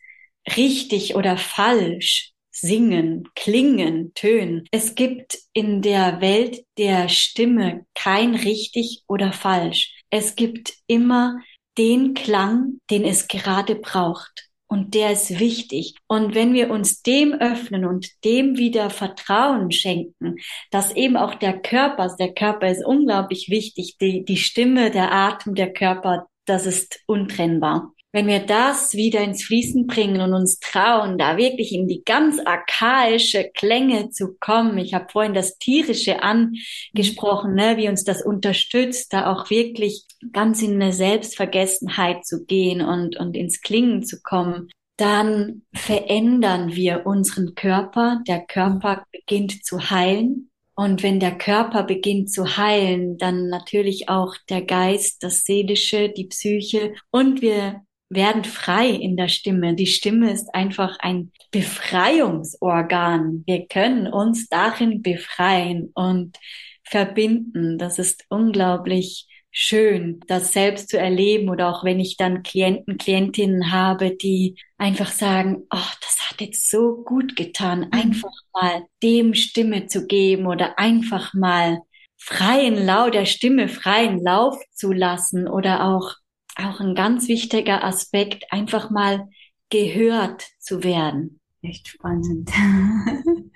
richtig 0.57 1.15
oder 1.15 1.37
falsch, 1.37 2.33
singen, 2.51 3.29
klingen, 3.35 4.13
tönen. 4.15 4.65
Es 4.71 4.95
gibt 4.95 5.39
in 5.53 5.83
der 5.83 6.21
Welt 6.21 6.65
der 6.77 7.09
Stimme 7.09 7.87
kein 7.95 8.35
richtig 8.35 9.03
oder 9.07 9.33
falsch. 9.33 9.95
Es 10.11 10.37
gibt 10.37 10.75
immer 10.87 11.41
den 11.77 12.15
Klang, 12.15 12.81
den 12.91 13.05
es 13.05 13.29
gerade 13.29 13.77
braucht. 13.77 14.49
Und 14.71 14.93
der 14.93 15.13
ist 15.13 15.41
wichtig. 15.41 15.95
Und 16.09 16.35
wenn 16.35 16.53
wir 16.53 16.71
uns 16.71 17.01
dem 17.03 17.33
öffnen 17.33 17.87
und 17.87 18.07
dem 18.25 18.59
wieder 18.59 18.91
Vertrauen 18.91 19.71
schenken, 19.73 20.37
dass 20.71 20.95
eben 20.95 21.17
auch 21.17 21.35
der 21.37 21.59
Körper, 21.59 22.15
der 22.19 22.35
Körper 22.35 22.69
ist 22.69 22.85
unglaublich 22.85 23.49
wichtig, 23.49 23.97
die, 23.99 24.27
die 24.27 24.37
Stimme, 24.37 24.91
der 24.91 25.11
Atem, 25.11 25.55
der 25.55 25.73
Körper, 25.73 26.27
das 26.45 26.67
ist 26.67 27.01
untrennbar. 27.07 27.95
Wenn 28.19 28.27
wir 28.27 28.41
das 28.41 28.95
wieder 28.95 29.21
ins 29.21 29.45
Fließen 29.45 29.87
bringen 29.87 30.21
und 30.21 30.35
uns 30.35 30.59
trauen, 30.59 31.19
da 31.19 31.37
wirklich 31.37 31.73
in 31.73 31.87
die 31.87 32.03
ganz 32.05 32.41
archaische 32.45 33.49
Klänge 33.55 34.11
zu 34.11 34.35
kommen. 34.41 34.77
Ich 34.79 34.93
habe 34.93 35.07
vorhin 35.09 35.35
das 35.35 35.57
Tierische 35.59 36.21
angesprochen, 36.21 37.55
ne, 37.55 37.77
wie 37.77 37.89
uns 37.89 38.03
das 38.03 38.21
unterstützt, 38.21 39.13
da 39.13 39.33
auch 39.33 39.51
wirklich 39.51 40.05
ganz 40.33 40.63
in 40.63 40.83
eine 40.83 40.93
Selbstvergessenheit 40.93 42.27
zu 42.27 42.45
gehen 42.45 42.81
und, 42.81 43.17
und 43.17 43.37
ins 43.37 43.61
Klingen 43.61 44.03
zu 44.03 44.21
kommen. 44.21 44.69
Dann 44.97 45.63
verändern 45.73 46.75
wir 46.75 47.07
unseren 47.07 47.55
Körper. 47.55 48.21
Der 48.27 48.41
Körper 48.41 49.05
beginnt 49.13 49.65
zu 49.65 49.91
heilen. 49.91 50.51
Und 50.75 51.05
wenn 51.05 51.21
der 51.21 51.39
Körper 51.39 51.85
beginnt 51.85 52.33
zu 52.33 52.57
heilen, 52.57 53.17
dann 53.17 53.49
natürlich 53.49 54.09
auch 54.09 54.35
der 54.49 54.63
Geist, 54.63 55.23
das 55.23 55.45
Seelische, 55.45 56.09
die 56.09 56.27
Psyche. 56.27 56.95
Und 57.13 57.43
wir 57.43 57.83
werden 58.11 58.45
frei 58.45 58.89
in 58.89 59.17
der 59.17 59.29
Stimme. 59.29 59.75
Die 59.75 59.87
Stimme 59.87 60.31
ist 60.33 60.55
einfach 60.55 60.99
ein 61.01 61.33
Befreiungsorgan. 61.51 63.45
Wir 63.47 63.67
können 63.67 64.07
uns 64.07 64.49
darin 64.49 65.03
befreien 65.03 65.91
und 65.95 66.39
verbinden. 66.85 67.79
Das 67.79 67.99
ist 67.99 68.25
unglaublich 68.29 69.27
schön, 69.51 70.21
das 70.27 70.53
selbst 70.53 70.89
zu 70.89 70.99
erleben 70.99 71.49
oder 71.49 71.69
auch 71.69 71.85
wenn 71.85 72.01
ich 72.01 72.17
dann 72.17 72.43
Klienten, 72.43 72.99
Klientinnen 72.99 73.73
habe, 73.73 74.17
die 74.17 74.57
einfach 74.77 75.11
sagen, 75.11 75.67
oh, 75.71 75.91
das 76.01 76.31
hat 76.31 76.41
jetzt 76.41 76.71
so 76.71 77.03
gut 77.05 77.35
getan, 77.37 77.81
mhm. 77.81 77.89
einfach 77.93 78.31
mal 78.53 78.85
dem 79.03 79.35
Stimme 79.35 79.87
zu 79.87 80.07
geben 80.07 80.47
oder 80.47 80.79
einfach 80.79 81.35
mal 81.35 81.79
freien 82.17 82.85
Lauf 82.85 83.11
der 83.11 83.27
Stimme 83.27 83.69
freien 83.69 84.23
Lauf 84.23 84.57
zu 84.73 84.93
lassen 84.93 85.49
oder 85.49 85.85
auch 85.87 86.15
auch 86.59 86.81
ein 86.81 86.95
ganz 86.95 87.29
wichtiger 87.29 87.85
Aspekt, 87.85 88.53
einfach 88.53 88.91
mal 88.91 89.29
gehört 89.71 90.47
zu 90.59 90.83
werden. 90.83 91.41
Echt 91.63 91.89
spannend. 91.89 92.51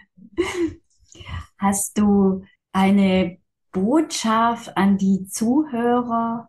Hast 1.58 1.98
du 1.98 2.44
eine 2.72 3.38
Botschaft 3.72 4.76
an 4.76 4.98
die 4.98 5.26
Zuhörer 5.26 6.48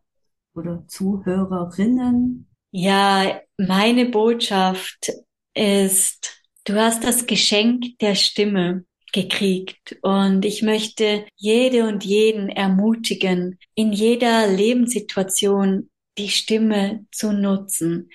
oder 0.56 0.86
Zuhörerinnen? 0.88 2.48
Ja, 2.72 3.40
meine 3.58 4.08
Botschaft 4.08 5.12
ist, 5.54 6.44
du 6.66 6.76
hast 6.76 7.04
das 7.04 7.28
Geschenk 7.28 8.00
der 8.00 8.16
Stimme 8.16 8.86
gekriegt 9.14 9.98
und 10.02 10.44
ich 10.44 10.64
möchte 10.64 11.26
jede 11.36 11.88
und 11.88 12.04
jeden 12.04 12.50
ermutigen, 12.50 13.60
in 13.76 13.94
jeder 13.94 14.48
Lebenssituation 14.48 15.90
die 16.18 16.30
Stimme 16.30 17.06
zu 17.12 17.34
nutzen. 17.34 18.10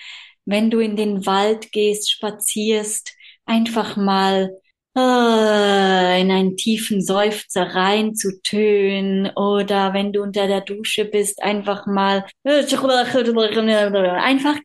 Wenn 0.44 0.70
du 0.70 0.80
in 0.80 0.96
den 0.96 1.26
Wald 1.26 1.72
gehst, 1.72 2.10
spazierst, 2.10 3.14
einfach 3.44 3.96
mal 3.96 4.50
äh, 4.96 6.20
in 6.20 6.30
einen 6.30 6.56
tiefen 6.56 7.02
Seufzer 7.02 7.74
reinzutönen 7.74 9.30
oder 9.36 9.94
wenn 9.94 10.12
du 10.12 10.22
unter 10.22 10.46
der 10.46 10.60
Dusche 10.60 11.04
bist, 11.04 11.42
einfach 11.42 11.86
mal 11.86 12.24
einfach 12.44 12.88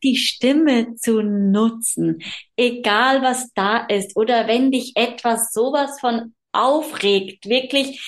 die 0.02 0.16
Stimme 0.16 0.94
zu 0.96 1.22
nutzen, 1.22 2.22
egal 2.56 3.22
was 3.22 3.52
da 3.54 3.78
ist. 3.86 4.16
Oder 4.16 4.48
wenn 4.48 4.70
dich 4.70 4.92
etwas 4.96 5.52
sowas 5.52 6.00
von 6.00 6.34
aufregt, 6.52 7.48
wirklich 7.48 8.00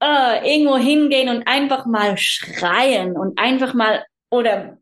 äh, 0.00 0.52
irgendwo 0.52 0.76
hingehen 0.76 1.28
und 1.28 1.46
einfach 1.46 1.86
mal 1.86 2.16
schreien 2.18 3.16
und 3.16 3.38
einfach 3.38 3.74
mal 3.74 4.04
oder 4.32 4.78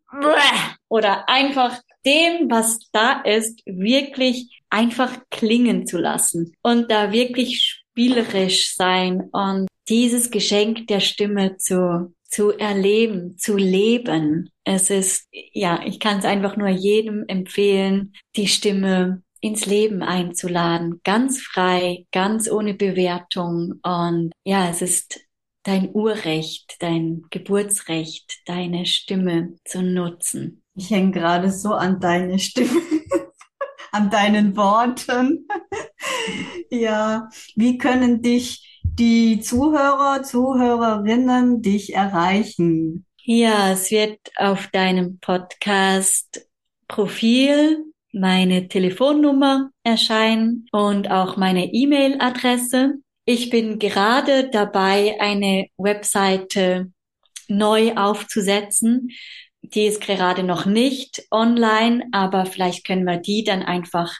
oder 0.88 1.28
einfach 1.28 1.78
dem, 2.06 2.50
was 2.50 2.78
da 2.92 3.20
ist, 3.20 3.60
wirklich 3.66 4.62
einfach 4.70 5.18
klingen 5.30 5.86
zu 5.86 5.98
lassen 5.98 6.54
und 6.62 6.90
da 6.90 7.12
wirklich 7.12 7.82
spielerisch 7.90 8.74
sein 8.74 9.28
und 9.32 9.68
dieses 9.88 10.30
Geschenk 10.30 10.86
der 10.86 11.00
Stimme 11.00 11.58
zu 11.58 12.14
zu 12.30 12.52
erleben, 12.52 13.36
zu 13.38 13.56
leben. 13.56 14.50
Es 14.62 14.88
ist, 14.88 15.26
ja, 15.32 15.80
ich 15.84 15.98
kann 15.98 16.20
es 16.20 16.24
einfach 16.24 16.56
nur 16.56 16.68
jedem 16.68 17.24
empfehlen, 17.26 18.12
die 18.36 18.46
Stimme 18.46 19.22
ins 19.40 19.66
Leben 19.66 20.02
einzuladen, 20.02 21.00
ganz 21.02 21.40
frei, 21.40 22.06
ganz 22.12 22.48
ohne 22.48 22.74
Bewertung. 22.74 23.80
Und 23.82 24.30
ja, 24.44 24.70
es 24.70 24.80
ist 24.80 25.20
dein 25.62 25.94
Urrecht, 25.94 26.76
dein 26.80 27.22
Geburtsrecht, 27.30 28.40
deine 28.46 28.86
Stimme 28.86 29.56
zu 29.64 29.82
nutzen. 29.82 30.62
Ich 30.74 30.90
hänge 30.90 31.10
gerade 31.12 31.50
so 31.50 31.74
an 31.74 32.00
deine 32.00 32.38
Stimme, 32.38 32.70
an 33.92 34.10
deinen 34.10 34.56
Worten. 34.56 35.46
ja, 36.70 37.28
wie 37.56 37.78
können 37.78 38.22
dich 38.22 38.80
die 38.82 39.40
Zuhörer, 39.40 40.22
Zuhörerinnen 40.22 41.62
dich 41.62 41.94
erreichen? 41.94 43.06
Ja, 43.22 43.72
es 43.72 43.90
wird 43.90 44.18
auf 44.36 44.68
deinem 44.68 45.18
Podcast 45.18 46.46
Profil 46.88 47.84
meine 48.12 48.68
Telefonnummer 48.68 49.70
erscheinen 49.84 50.66
und 50.72 51.10
auch 51.10 51.36
meine 51.36 51.72
E-Mail-Adresse. 51.72 52.94
Ich 53.32 53.48
bin 53.48 53.78
gerade 53.78 54.50
dabei, 54.50 55.16
eine 55.20 55.68
Webseite 55.76 56.90
neu 57.46 57.94
aufzusetzen. 57.94 59.10
Die 59.62 59.86
ist 59.86 60.00
gerade 60.00 60.42
noch 60.42 60.66
nicht 60.66 61.28
online, 61.30 62.08
aber 62.10 62.44
vielleicht 62.44 62.84
können 62.84 63.04
wir 63.04 63.18
die 63.18 63.44
dann 63.44 63.62
einfach 63.62 64.12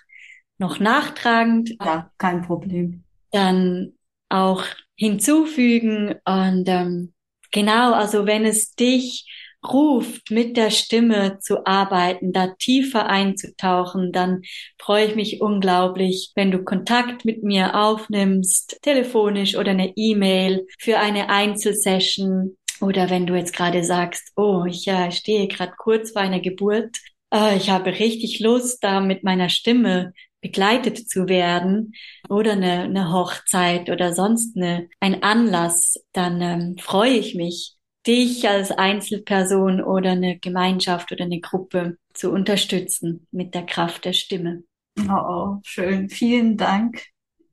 noch 0.58 0.78
nachtragend. 0.78 1.70
Ja, 1.84 2.12
kein 2.18 2.42
Problem. 2.42 3.02
Dann 3.32 3.94
auch 4.28 4.62
hinzufügen 4.94 6.14
und 6.24 6.68
ähm, 6.68 7.12
genau, 7.50 7.94
also 7.94 8.26
wenn 8.26 8.44
es 8.44 8.76
dich 8.76 9.28
ruft, 9.66 10.30
mit 10.30 10.56
der 10.56 10.70
Stimme 10.70 11.38
zu 11.40 11.66
arbeiten, 11.66 12.32
da 12.32 12.54
tiefer 12.58 13.06
einzutauchen, 13.06 14.12
dann 14.12 14.42
freue 14.78 15.06
ich 15.06 15.16
mich 15.16 15.40
unglaublich, 15.40 16.32
wenn 16.34 16.50
du 16.50 16.64
Kontakt 16.64 17.24
mit 17.24 17.42
mir 17.42 17.74
aufnimmst, 17.74 18.78
telefonisch 18.82 19.56
oder 19.56 19.72
eine 19.72 19.92
E-Mail 19.96 20.66
für 20.78 20.98
eine 20.98 21.28
Einzelsession 21.28 22.56
Oder 22.80 23.10
wenn 23.10 23.26
du 23.26 23.34
jetzt 23.34 23.54
gerade 23.54 23.84
sagst, 23.84 24.32
oh, 24.36 24.64
ich 24.66 24.88
äh, 24.88 25.12
stehe 25.12 25.48
gerade 25.48 25.72
kurz 25.76 26.12
vor 26.12 26.22
einer 26.22 26.40
Geburt, 26.40 26.96
äh, 27.32 27.56
ich 27.56 27.70
habe 27.70 27.98
richtig 27.98 28.40
Lust, 28.40 28.82
da 28.82 29.00
mit 29.00 29.22
meiner 29.22 29.50
Stimme 29.50 30.12
begleitet 30.40 31.08
zu 31.08 31.28
werden 31.28 31.92
oder 32.28 32.52
eine, 32.52 32.84
eine 32.84 33.12
Hochzeit 33.12 33.90
oder 33.90 34.14
sonst 34.14 34.56
eine, 34.56 34.88
ein 35.00 35.22
Anlass, 35.22 35.96
dann 36.12 36.40
ähm, 36.40 36.76
freue 36.78 37.12
ich 37.12 37.34
mich, 37.34 37.76
dich 38.06 38.48
als 38.48 38.70
Einzelperson 38.70 39.82
oder 39.82 40.12
eine 40.12 40.38
Gemeinschaft 40.38 41.12
oder 41.12 41.24
eine 41.24 41.40
Gruppe 41.40 41.98
zu 42.14 42.30
unterstützen 42.30 43.26
mit 43.30 43.54
der 43.54 43.66
Kraft 43.66 44.04
der 44.04 44.12
Stimme. 44.12 44.64
Oh, 45.08 45.58
schön. 45.62 46.08
Vielen 46.08 46.56
Dank, 46.56 47.04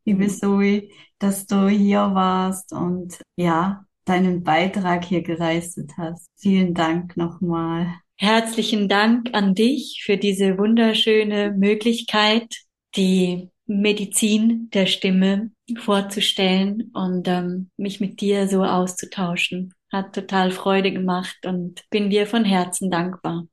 liebe 0.05 0.23
mhm. 0.23 0.29
Zoe, 0.29 0.89
dass 1.19 1.45
du 1.45 1.67
hier 1.67 2.13
warst 2.13 2.73
und 2.73 3.19
ja, 3.35 3.85
deinen 4.05 4.43
Beitrag 4.43 5.05
hier 5.05 5.21
geleistet 5.21 5.91
hast. 5.97 6.27
Vielen 6.37 6.73
Dank 6.73 7.17
nochmal. 7.17 7.93
Herzlichen 8.15 8.89
Dank 8.89 9.29
an 9.33 9.53
dich 9.53 10.01
für 10.03 10.17
diese 10.17 10.57
wunderschöne 10.57 11.51
Möglichkeit, 11.51 12.47
die 12.95 13.49
Medizin 13.67 14.69
der 14.73 14.87
Stimme 14.87 15.51
vorzustellen 15.77 16.91
und 16.93 17.27
ähm, 17.27 17.69
mich 17.77 17.99
mit 17.99 18.21
dir 18.21 18.47
so 18.47 18.63
auszutauschen. 18.63 19.73
Hat 19.91 20.13
total 20.13 20.51
Freude 20.51 20.91
gemacht 20.91 21.45
und 21.45 21.83
bin 21.89 22.09
dir 22.09 22.27
von 22.27 22.43
Herzen 22.43 22.91
dankbar. 22.91 23.47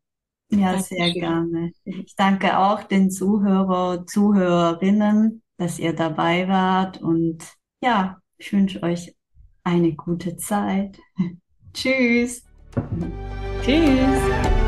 Ja, 0.50 0.72
Dankeschön. 0.72 0.98
sehr 0.98 1.12
gerne. 1.12 1.72
Ich 1.84 2.14
danke 2.16 2.58
auch 2.58 2.82
den 2.84 3.10
Zuhörer, 3.10 4.06
Zuhörerinnen, 4.06 5.42
dass 5.56 5.78
ihr 5.78 5.94
dabei 5.94 6.48
wart 6.48 7.00
und 7.00 7.38
ja, 7.82 8.18
ich 8.38 8.52
wünsche 8.52 8.82
euch 8.82 9.14
eine 9.62 9.92
gute 9.94 10.36
Zeit. 10.36 10.98
Tschüss. 11.72 12.44
Tschüss. 13.62 14.63